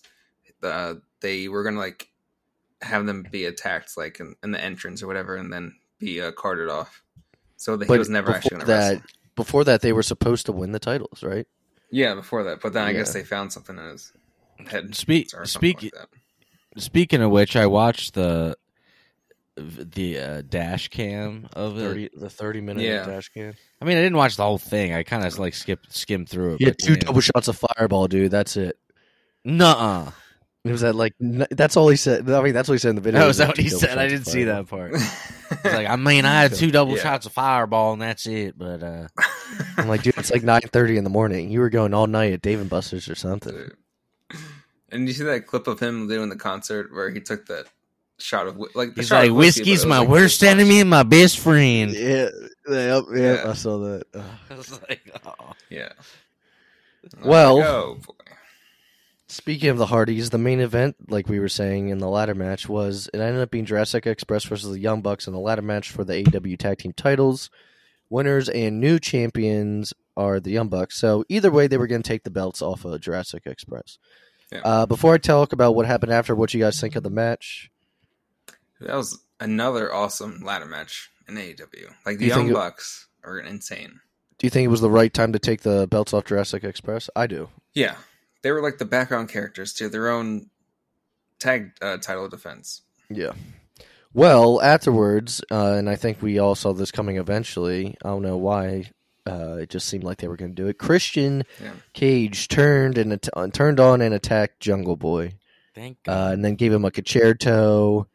[0.62, 2.08] uh, they were gonna like
[2.82, 6.32] have them be attacked like in, in the entrance or whatever, and then be uh,
[6.32, 7.02] carted off.
[7.56, 9.06] So that he was never actually gonna that, wrestle.
[9.36, 11.46] before that, they were supposed to win the titles, right?
[11.90, 14.12] Yeah, before that, but then I guess they found something in his
[14.68, 14.94] head.
[14.94, 16.08] Speak- speak- like that.
[16.80, 18.56] Speaking of which, I watched the
[19.56, 22.12] the uh, dash cam of it.
[22.18, 23.04] The thirty minute Yeah.
[23.04, 23.54] dash cam.
[23.82, 24.94] I mean, I didn't watch the whole thing.
[24.94, 26.60] I kind of like skipped skimmed through it.
[26.60, 28.30] Yeah, two you double shots of fireball, dude.
[28.30, 28.78] That's it.
[29.44, 30.12] Nuh-uh.
[30.64, 32.28] It was that like that's all he said.
[32.28, 33.26] I mean, that's what he said in the video.
[33.26, 33.96] Was is that what he said?
[33.96, 34.92] I didn't see that part.
[35.62, 37.02] He's like, I mean, I had two double Yeah.
[37.02, 38.58] shots of fireball, and that's it.
[38.58, 39.08] But uh,
[39.78, 41.50] I'm like, dude, it's like nine thirty in the morning.
[41.50, 43.52] You were going all night at Dave and Buster's or something.
[43.52, 43.76] Dude.
[44.92, 47.64] And you see that clip of him doing the concert where he took that
[48.18, 50.50] shot of like the he's shot like, of whiskey, whiskey's my was, like, worst this
[50.50, 51.92] enemy and my best friend.
[51.92, 52.28] Yeah,
[52.68, 53.18] yep, Yeah.
[53.18, 53.46] yep.
[53.46, 54.04] I saw that.
[54.14, 54.24] Ugh.
[54.50, 55.52] I was like, oh.
[55.70, 55.92] Yeah.
[57.24, 58.14] Well- oh boy.
[59.30, 62.68] Speaking of the Hardys, the main event, like we were saying in the ladder match,
[62.68, 65.90] was it ended up being Jurassic Express versus the Young Bucks in the ladder match
[65.92, 67.48] for the AEW Tag Team titles.
[68.08, 70.96] Winners and new champions are the Young Bucks.
[70.98, 73.98] So either way, they were going to take the belts off of Jurassic Express.
[74.50, 74.62] Yeah.
[74.64, 77.70] Uh, before I talk about what happened after, what you guys think of the match?
[78.80, 81.94] That was another awesome ladder match in AEW.
[82.04, 84.00] Like the You Young it- Bucks are insane.
[84.38, 87.08] Do you think it was the right time to take the belts off Jurassic Express?
[87.14, 87.50] I do.
[87.74, 87.94] Yeah,
[88.42, 90.48] they were like the background characters to their own
[91.38, 92.82] tag uh, title defense.
[93.08, 93.32] Yeah.
[94.12, 97.96] Well, afterwards, uh, and I think we all saw this coming eventually.
[98.04, 98.90] I don't know why.
[99.26, 100.78] Uh, it just seemed like they were going to do it.
[100.78, 101.72] Christian Yeah.
[101.92, 105.34] Cage turned and at- uh, turned on and attacked Jungle Boy,
[105.74, 106.12] Thank God.
[106.30, 108.06] uh, and then gave him a conchairto,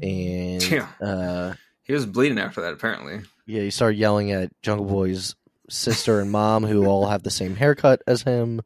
[0.00, 0.88] and Yeah.
[1.00, 3.20] uh, He was bleeding after that, apparently.
[3.44, 5.34] yeah, he started yelling at Jungle Boy's
[5.68, 8.62] sister and mom, who all have the same haircut as him.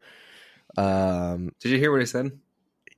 [0.77, 2.33] Um, Did you hear what he said?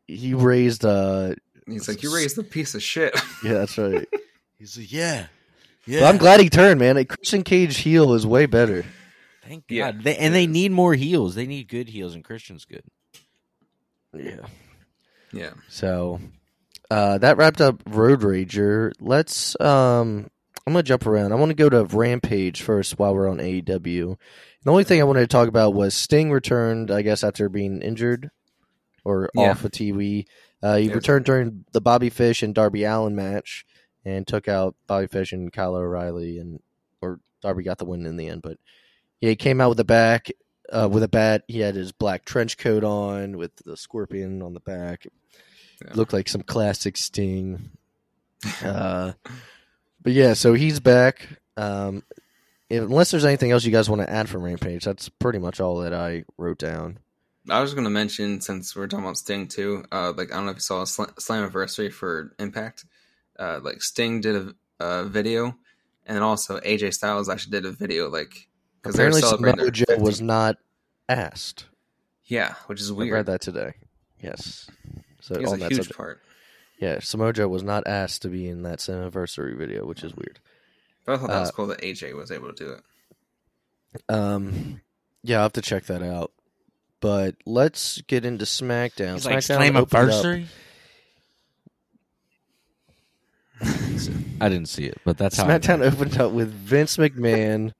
[0.07, 1.35] he raised, uh,
[1.67, 3.15] He's like, "You raised a piece of shit."
[3.45, 4.09] yeah, that's right.
[4.59, 5.27] He's like, yeah,
[5.87, 6.01] yeah.
[6.01, 6.97] But I'm glad he turned, man.
[6.97, 8.85] A Christian Cage heel is way better.
[9.45, 9.75] Thank God.
[9.75, 11.35] Yeah, they, and they need more heels.
[11.35, 12.83] They need good heels, and Christian's good.
[14.15, 14.47] Yeah.
[15.33, 16.21] yeah, So
[16.91, 18.93] uh, that wrapped up Road Rager.
[19.01, 19.59] Let's.
[19.61, 20.31] Um,
[20.67, 21.33] I'm gonna jump around.
[21.33, 24.17] I want to go to Rampage first while we're on AEW.
[24.65, 26.91] The only thing I wanted to talk about was Sting returned.
[26.91, 28.31] I guess after being injured
[29.05, 29.51] or Yeah.
[29.53, 30.27] off of TV.
[30.63, 33.65] Uh, he returned during the Bobby Fish and Darby Allin match
[34.05, 36.61] and took out Bobby Fish and Kyle O'Reilly and
[37.01, 38.43] or Darby got the win in the end.
[38.43, 38.59] But
[39.21, 40.31] yeah, he came out with a back
[40.73, 41.45] uh, with a bat.
[41.47, 45.07] He had his black trench coat on with the scorpion on the back.
[45.85, 45.93] Yeah.
[45.95, 47.71] Looked like some classic Sting.
[48.65, 49.13] Uh,
[50.01, 51.27] but yeah, so he's back.
[51.57, 52.05] Um,
[52.71, 55.61] if, unless there's anything else you guys want to add from Rampage, that's pretty much
[55.61, 56.99] all that I wrote down.
[57.51, 59.85] I was going to mention since we're talking about Sting too.
[59.91, 62.85] Uh, like I don't know if you saw a sl- Slammiversary for Impact.
[63.39, 64.55] Uh, like Sting did a,
[64.85, 65.57] a video,
[66.07, 68.11] and also AJ Styles actually did a video.
[68.11, 68.49] Like
[68.83, 70.57] because Apparently, Samoa Joe was not
[71.09, 71.67] asked.
[72.27, 73.13] Yeah, which is I weird.
[73.13, 73.73] read that today.
[74.21, 74.69] Yes.
[75.21, 75.97] So on a that huge subject.
[75.97, 76.21] part.
[76.81, 80.39] Yeah, Samoa Joe was not asked to be in that anniversary video, which is weird.
[81.09, 82.83] But I thought that was Uh, cool that AJ was able to do it.
[84.11, 84.83] Um,
[85.23, 86.33] yeah, I'll have to check that out.
[87.01, 89.15] But let's get into SmackDown.
[89.15, 90.49] He's like SmackDown opened up-
[94.41, 95.47] I didn't see it, but that's how.
[95.49, 97.73] I SmackDown opened up with Vince McMahon.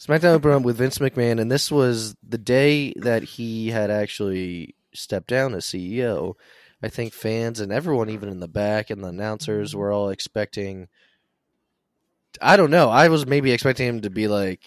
[0.00, 4.76] SmackDown opened up with Vince McMahon, and this was the day that he had actually
[4.94, 6.34] stepped down as CEO.
[6.82, 10.86] I think fans and everyone, even in the back and the announcers, were all expecting.
[12.40, 12.88] I don't know.
[12.88, 14.60] I was maybe expecting him to be like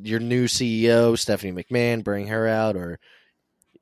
[0.00, 2.98] your new CEO, Stephanie McMahon, bring her out, or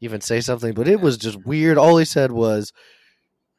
[0.01, 0.75] even say something.
[0.75, 1.79] But it was just weird.
[1.79, 2.73] All he said was,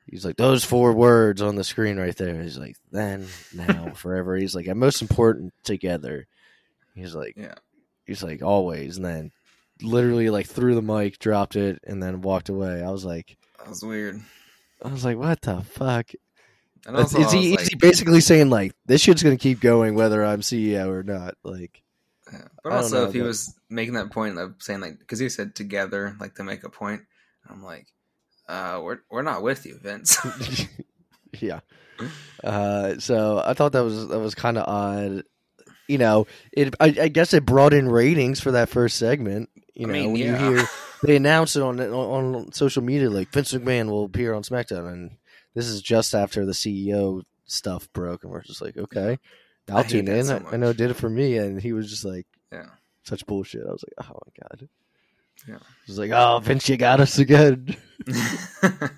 [0.08, 2.40] He's like those four words on the screen right there.
[2.44, 4.36] He's like then, now, forever.
[4.36, 6.28] He's like and most important together.
[6.94, 7.56] He's like Yeah.
[8.06, 9.32] he's like always, and then
[9.82, 12.84] literally like threw the mic, dropped it, and then walked away.
[12.84, 14.22] I was like, That was weird.
[14.84, 16.12] I was like, what the fuck?
[16.86, 19.60] And is also, I he, was is he basically saying like this shit's gonna keep
[19.60, 21.36] going whether I'm CEO or not?
[21.44, 21.82] Like,
[22.32, 22.48] Yeah.
[22.64, 25.30] But also, know, if he but- was making that point of saying like, because he
[25.30, 27.02] said together, like to make a point,
[27.50, 27.88] I'm like,
[28.48, 30.18] uh, we're we're not with you, Vince.
[31.40, 31.62] yeah.
[32.44, 35.24] Uh, so I thought that was that was kind of odd.
[35.88, 36.76] You know, it.
[36.80, 39.50] I, I guess it brought in ratings for that first segment.
[39.74, 40.50] You I know, mean, when yeah.
[40.50, 40.68] you hear
[41.04, 44.92] they announce it on, on on social media, like Vince McMahon will appear on SmackDown,
[44.92, 45.12] and
[45.56, 49.18] this is just after the CEO stuff broke, and we're just like, okay,
[49.68, 50.26] I I'll hate tune in.
[50.26, 52.68] so I, I know it did it for me, and he was just like yeah.
[53.04, 53.66] such bullshit.
[53.68, 54.70] I was like, oh my god.
[55.48, 55.58] Yeah.
[55.86, 57.76] He's like, oh, Vince, you got us again.
[58.06, 58.18] and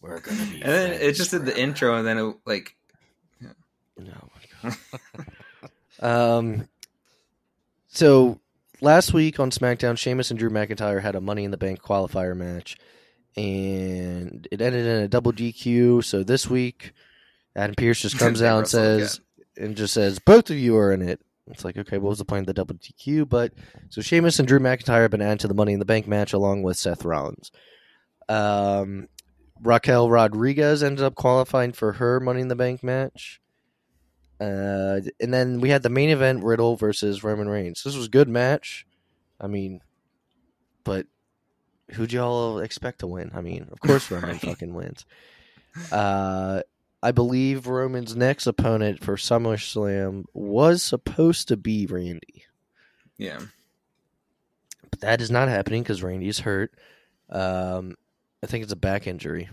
[0.00, 0.62] We're gonna be.
[0.62, 2.74] And then it just did the intro, and then it like,
[3.98, 4.30] No.
[6.00, 6.68] um.
[7.88, 8.40] So
[8.80, 12.36] last week on SmackDown, Sheamus and Drew McIntyre had a Money in the Bank qualifier
[12.36, 12.76] match,
[13.36, 16.04] and it ended in a double DQ.
[16.04, 16.92] So this week,
[17.56, 19.20] Adam Pearce just comes out and says,
[19.56, 21.20] and just says, both of you are in it.
[21.48, 23.28] It's like, okay, what was the point of the double DQ?
[23.28, 23.52] But
[23.88, 26.32] so Sheamus and Drew McIntyre have been added to the Money in the Bank match
[26.32, 27.50] along with Seth Rollins.
[28.28, 29.08] Um,
[29.60, 33.40] Raquel Rodriguez ended up qualifying for her Money in the Bank match.
[34.40, 37.82] Uh, and then we had the main event Riddle versus Roman Reigns.
[37.82, 38.86] This was a good match.
[39.40, 39.80] I mean,
[40.84, 41.06] but
[41.92, 43.30] who'd y'all expect to win?
[43.34, 44.40] I mean, of course Roman Right.
[44.40, 45.04] fucking wins.
[45.90, 46.62] Uh,
[47.02, 52.44] I believe Roman's next opponent for SummerSlam was supposed to be Randy,
[53.18, 53.40] yeah,
[54.90, 56.72] but that is not happening because Randy is hurt.
[57.30, 57.96] Um,
[58.42, 59.48] I think it's a back injury.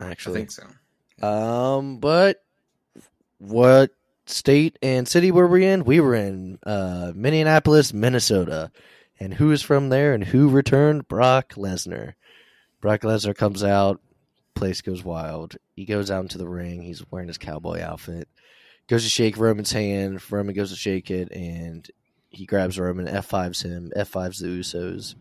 [0.00, 1.26] Actually, I think so.
[1.26, 2.42] Um, but
[3.38, 3.90] what
[4.26, 5.84] state and city were we in?
[5.84, 8.70] We were in uh, Minneapolis, Minnesota.
[9.20, 11.06] And who is from there and who returned?
[11.06, 12.14] Brock Lesnar.
[12.80, 14.00] Brock Lesnar comes out,
[14.54, 15.56] place goes wild.
[15.76, 16.82] He goes out into the ring.
[16.82, 18.28] He's wearing his cowboy outfit.
[18.88, 20.20] Goes to shake Roman's hand.
[20.32, 21.86] Roman goes to shake it, and
[22.30, 25.14] he grabs Roman, F5s him, F5s the Usos.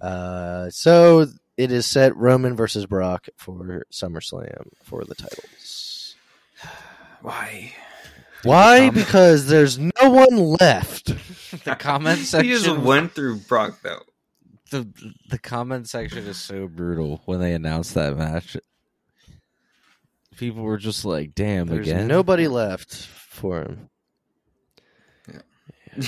[0.00, 1.26] Uh, so
[1.56, 6.14] it is set Roman versus Brock for SummerSlam for the titles.
[7.20, 7.72] Why?
[8.42, 8.90] Why?
[8.90, 11.12] Because there's no one left.
[11.64, 12.48] the comment section.
[12.50, 12.74] He section.
[12.74, 14.02] just went through Brock though.
[14.70, 14.86] the
[15.30, 18.56] the comment section is so brutal when they announced that match.
[20.38, 22.08] People were just like, "Damn!" There's again.
[22.08, 23.88] nobody left for him.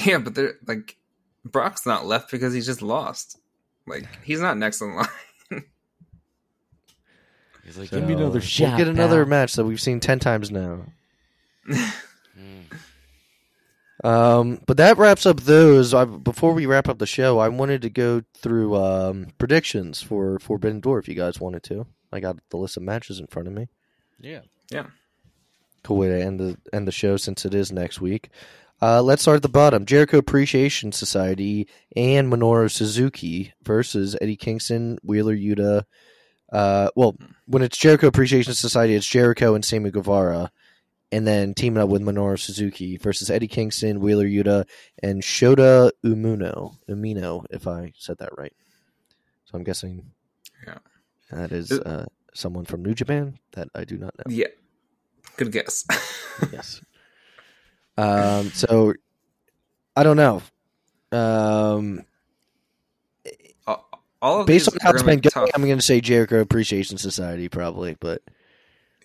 [0.06, 0.96] Yeah, but they're like,
[1.44, 3.36] Brock's not left because he just lost.
[3.86, 5.06] Like he's not next in line.
[7.64, 10.00] He's like, So, "Give me another shot." We'll get another pal." match that we've seen
[10.00, 10.86] ten times now.
[14.04, 15.94] Um, but that wraps up those.
[15.94, 20.38] I, before we wrap up the show, I wanted to go through um, predictions for
[20.38, 20.98] Forbidden Door.
[20.98, 23.68] If you guys wanted to, I got the list of matches in front of me.
[24.20, 24.40] Yeah.
[24.70, 24.86] Yeah.
[25.82, 28.30] Cool way to end the end the show since it is next week.
[28.82, 29.86] Uh, let's start at the bottom.
[29.86, 31.66] Jericho Appreciation Society
[31.96, 35.84] and Minoru Suzuki versus Eddie Kingston, Wheeler Yuta.
[36.52, 37.16] Uh, well,
[37.46, 40.50] when it's Jericho Appreciation Society, it's Jericho and Sammy Guevara,
[41.14, 44.66] and then teaming up with Minoru Suzuki versus Eddie Kingston, Wheeler Yuta,
[45.00, 46.76] and Shota Umuno.
[46.90, 48.52] Umino, if I said that right.
[49.44, 50.10] So I'm guessing
[50.66, 50.78] Yeah.
[51.30, 54.24] that is uh, someone from New Japan that I do not know.
[54.34, 54.48] yeah,
[55.36, 55.84] good guess.
[56.52, 56.80] yes.
[57.96, 58.50] Um.
[58.50, 58.94] So,
[59.94, 60.42] I don't know.
[61.16, 62.02] Um.
[64.20, 65.50] all, of Based on how it's been going, tough.
[65.54, 68.20] I'm going to say Jericho Appreciation Society probably, but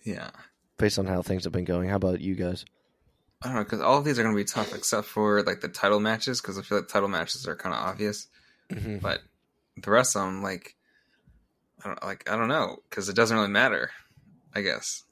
[0.02, 0.30] Yeah,
[0.80, 2.64] based on how things have been going, how about you guys?
[3.42, 5.60] I don't know because all of these are going to be tough except for like
[5.60, 8.26] the title matches because I feel like title matches are kind of obvious,
[8.70, 8.98] Mm-hmm.
[8.98, 9.20] but
[9.82, 10.76] the rest of them like
[11.84, 13.90] I don't like I don't know because it doesn't really matter,
[14.54, 15.04] I guess.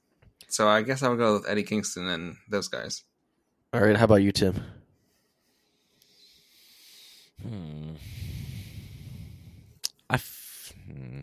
[0.49, 3.03] So I guess I would go with Eddie Kingston and those guys.
[3.73, 4.63] All right, how about you, Tim?
[7.43, 7.93] Hmm.
[10.11, 10.15] I.
[10.15, 11.21] F- hmm.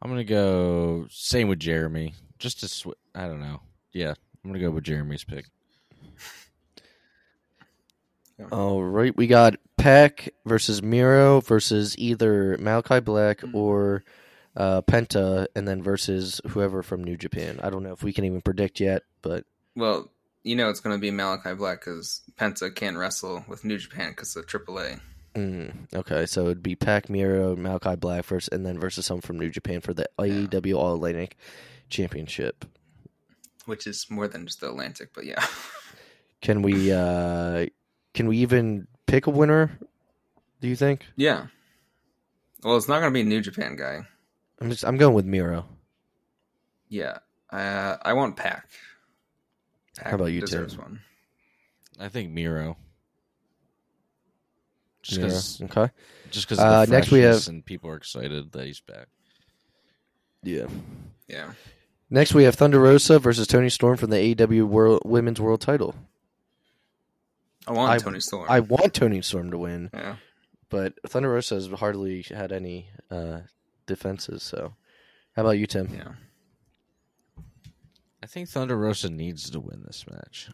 [0.00, 2.14] I'm gonna go same with Jeremy.
[2.42, 3.60] Just to sw- I don't know.
[3.92, 4.14] Yeah,
[4.44, 5.46] I'm gonna go with Jeremy's pick.
[8.50, 14.02] All right, we got Pac versus Miro versus either Malachi Black or
[14.56, 17.60] uh, Penta, and then versus whoever from New Japan.
[17.62, 19.44] I don't know if we can even predict yet, but
[19.76, 20.10] Well,
[20.42, 24.10] you know it's going to be Malachi Black because Penta can't wrestle with New Japan
[24.10, 24.98] because of AAA.
[25.36, 29.38] mm, okay, so it'd be Pac, Miro, Malachi Black first, and then versus someone from
[29.38, 31.36] New Japan for the AEW All Atlantic
[31.92, 32.64] Championship.
[33.66, 35.44] which is more than just the Atlantic, but yeah.
[36.40, 37.66] Can we uh,
[38.14, 39.78] can we even pick a winner?
[40.60, 41.06] Do you think?
[41.16, 41.46] yeah.
[42.64, 44.00] Well, it's not going to be a New Japan guy.
[44.60, 45.66] I'm just I'm going with Miro.
[46.88, 47.18] Yeah.
[47.50, 48.68] Uh, I want Pac.
[49.96, 50.82] Pac How about you, deserves Tim?
[50.82, 51.00] one.
[52.00, 52.76] I think Miro.
[55.02, 55.28] Just Miro.
[55.28, 55.92] because, Okay.
[56.30, 56.58] just because.
[56.60, 59.08] Uh, next we have- and people are excited that he's back.
[60.42, 60.66] Yeah.
[61.28, 61.52] Yeah.
[62.12, 65.94] Next, we have Thunder Rosa versus Toni Storm from the AEW World Women's World Title.
[67.66, 68.46] I want I- Toni Storm.
[68.50, 70.16] I want Toni Storm to win, yeah.
[70.68, 73.40] but Thunder Rosa has hardly had any uh,
[73.86, 74.42] defenses.
[74.42, 74.74] So,
[75.34, 75.88] how about you, Tim?
[75.90, 76.12] Yeah.
[78.22, 80.50] I think Thunder Rosa needs to win this match.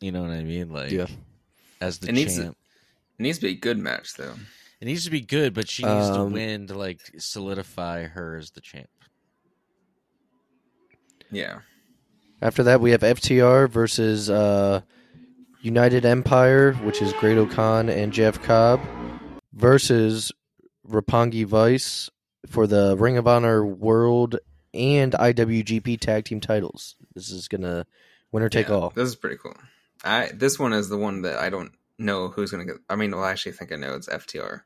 [0.00, 0.70] You know what I mean?
[0.72, 1.08] Like, Yeah.
[1.78, 2.56] as the It needs to- champ.
[3.18, 4.34] It needs to be a good match, though.
[4.80, 8.36] It needs to be good, but she needs to Um, win to like solidify her
[8.38, 8.88] as the champ.
[11.30, 11.60] Yeah.
[12.42, 14.82] After that, we have FTR versus uh,
[15.62, 18.80] United Empire, which is Great Khan and Jeff Cobb,
[19.52, 20.32] versus
[20.86, 22.10] Roppongi Vice
[22.46, 24.38] for the Ring of Honor World
[24.74, 26.96] and IWGP Tag Team titles.
[27.14, 27.86] This is gonna
[28.32, 28.90] winner take Yeah, all.
[28.90, 29.56] This is pretty cool.
[30.04, 32.82] I this one is the one that I don't know who's going to get.
[32.88, 34.62] I mean, well, I actually think I know it's FTR.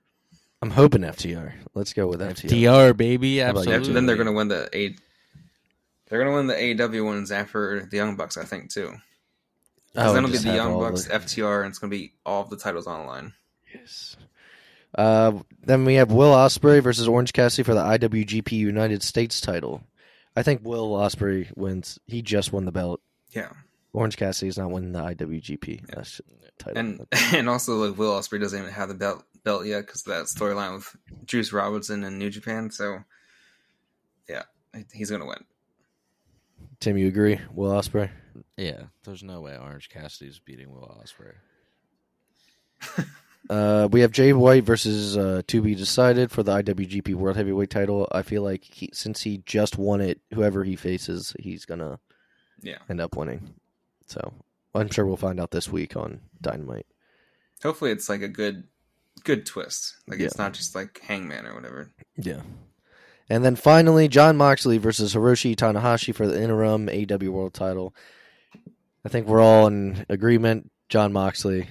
[0.62, 1.52] I'm hoping FTR.
[1.74, 2.48] Let's go with FTR.
[2.48, 3.94] DR baby, How about you, absolutely.
[3.94, 4.94] Then they're going to win the A.
[6.11, 8.92] They're going to win the AEW ones after the Young Bucks, I think, too.
[9.94, 12.42] Because then it'll be the Young Bucks, the- FTR, and it's going to be all
[12.42, 13.32] of the titles on the line.
[13.72, 14.16] Yes.
[14.96, 19.84] Uh, then we have Will Ospreay versus Orange Cassidy for the IWGP United States title.
[20.34, 21.98] I think Will Ospreay wins.
[22.06, 23.00] He just won the belt.
[23.30, 23.50] Yeah,
[23.92, 26.20] Orange Cassidy is not winning the IWGP That's
[26.58, 26.78] title.
[26.78, 30.24] and and also like Will Ospreay doesn't even have the belt belt yet because that
[30.24, 32.70] storyline with Juice Robinson and New Japan.
[32.70, 32.98] So,
[34.28, 34.42] yeah,
[34.92, 35.44] he's going to win.
[36.81, 37.39] Tim, you agree?
[37.53, 38.11] Will Ospreay.
[38.57, 41.35] Yeah, there's no way Orange Cassidy's beating Will Ospreay.
[43.49, 47.70] Uh, we have Jay White versus uh, to be decided for the IWGP World Heavyweight
[47.70, 48.07] title.
[48.12, 51.99] I feel like he, since he just won it, whoever he faces, he's gonna
[52.62, 53.55] Yeah, end up winning.
[54.07, 54.35] So
[54.72, 56.87] I'm sure we'll find out this week on Dynamite.
[57.61, 58.64] hopefully it's like a good
[59.24, 59.97] good twist.
[60.07, 61.91] Like it's not just like Hangman or whatever.
[62.16, 62.43] Yeah.
[63.31, 67.95] And then finally, Jon Moxley versus Hiroshi Tanahashi for the interim AW World title.
[69.05, 70.70] I think we're all in agreement.
[70.89, 71.68] Jon Moxley.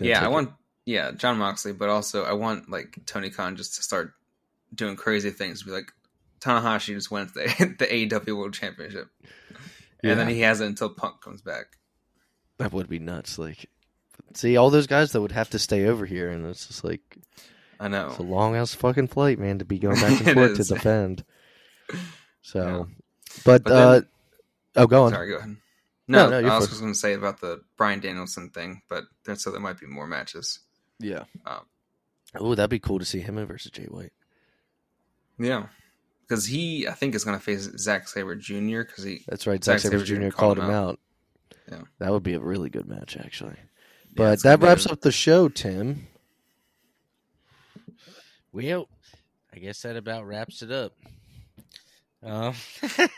[0.00, 0.30] Yeah, I it.
[0.30, 0.52] want
[0.86, 4.14] yeah Jon Moxley, but also I want like Tony Khan just to start
[4.72, 5.64] doing crazy things.
[5.64, 5.90] Be like
[6.40, 7.42] Tanahashi just wins the
[7.78, 9.08] the AEW World Championship,
[10.02, 10.12] Yeah.
[10.12, 11.76] and then he has it until Punk comes back.
[12.58, 13.36] That would be nuts.
[13.38, 13.66] Like,
[14.34, 17.18] see, all those guys that would have to stay over here, and it's just like
[17.80, 18.08] I know.
[18.10, 20.74] it's a long ass fucking flight, man, to be going back and It forth to
[20.74, 21.24] defend.
[22.42, 22.94] So, Yeah.
[23.44, 24.00] but, But uh,
[24.76, 25.12] oh, go on.
[25.12, 25.56] Sorry, go ahead.
[26.08, 29.04] No, No, no, I was just going to say about the Bryan Danielson thing, but
[29.24, 30.60] there, so there might be more matches.
[30.98, 31.24] Yeah.
[31.44, 31.60] Um,
[32.36, 34.12] oh, that'd be cool to see him versus Jay White.
[35.38, 35.66] Yeah,
[36.26, 38.82] because he I think is going to face Zack Sabre Jr.
[38.82, 39.62] Because he That's right.
[39.62, 40.28] Zack Zack Sabre Sabre Jr.
[40.28, 40.36] Jr.
[40.36, 41.00] called called him him out.
[41.70, 41.82] Yeah.
[41.98, 43.56] That would be a really good match, actually.
[44.16, 46.06] But it's gonna that wraps up the show, Tim.
[48.52, 48.88] Well,
[49.54, 50.92] I guess that about wraps it up.
[52.22, 52.54] Um,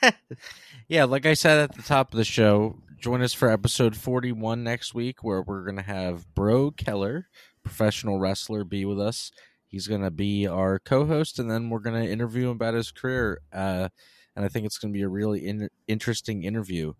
[0.89, 4.62] yeah, like I said at the top of the show, join us for episode 41
[4.62, 7.28] next week, where we're going to have Breaux Keller,
[7.62, 9.33] professional wrestler, be with us.
[9.66, 12.74] He's going to be our co host, and then we're going to interview him about
[12.74, 13.41] his career.
[13.51, 13.89] Uh,
[14.37, 16.93] and I think it's going to be a really in- interesting interview.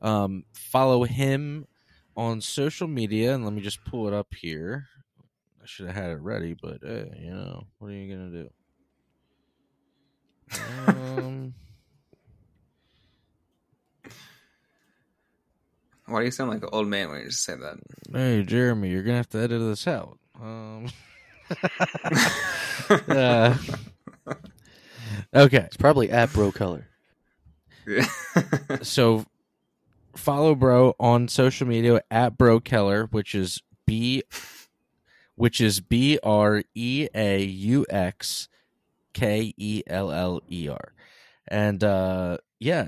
[0.00, 1.66] Um, follow him
[2.16, 4.86] on social media, and let me just pull it up here.
[5.64, 8.50] I should have had it ready, but uh, you know, what are you gonna do?
[10.86, 11.54] Um,
[16.06, 17.78] Why do you sound like an old man when you just say that?
[18.12, 20.18] Hey, Jeremy, you're gonna have to edit this out.
[20.38, 20.88] Um,
[22.90, 23.56] uh,
[25.34, 26.88] okay, It's probably at Breaux Keller.
[28.82, 29.24] so
[30.14, 34.22] follow bro on social media at breaux keller which is b
[35.36, 38.48] which is b r e a u x
[39.12, 40.92] k e l l e r
[41.48, 42.86] and uh yeah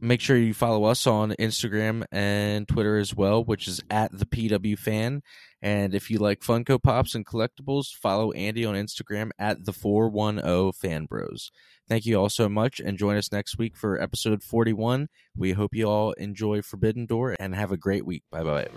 [0.00, 4.26] make sure you follow us on instagram and twitter as well which is at the
[4.26, 5.22] pw fan
[5.60, 10.72] and if you like funko pops and collectibles follow andy on instagram at the 410
[10.72, 11.50] fan bros
[11.88, 15.72] thank you all so much and join us next week for episode 41 we hope
[15.72, 18.24] you all enjoy Forbidden Door and have a great week.
[18.30, 18.68] Bye bye.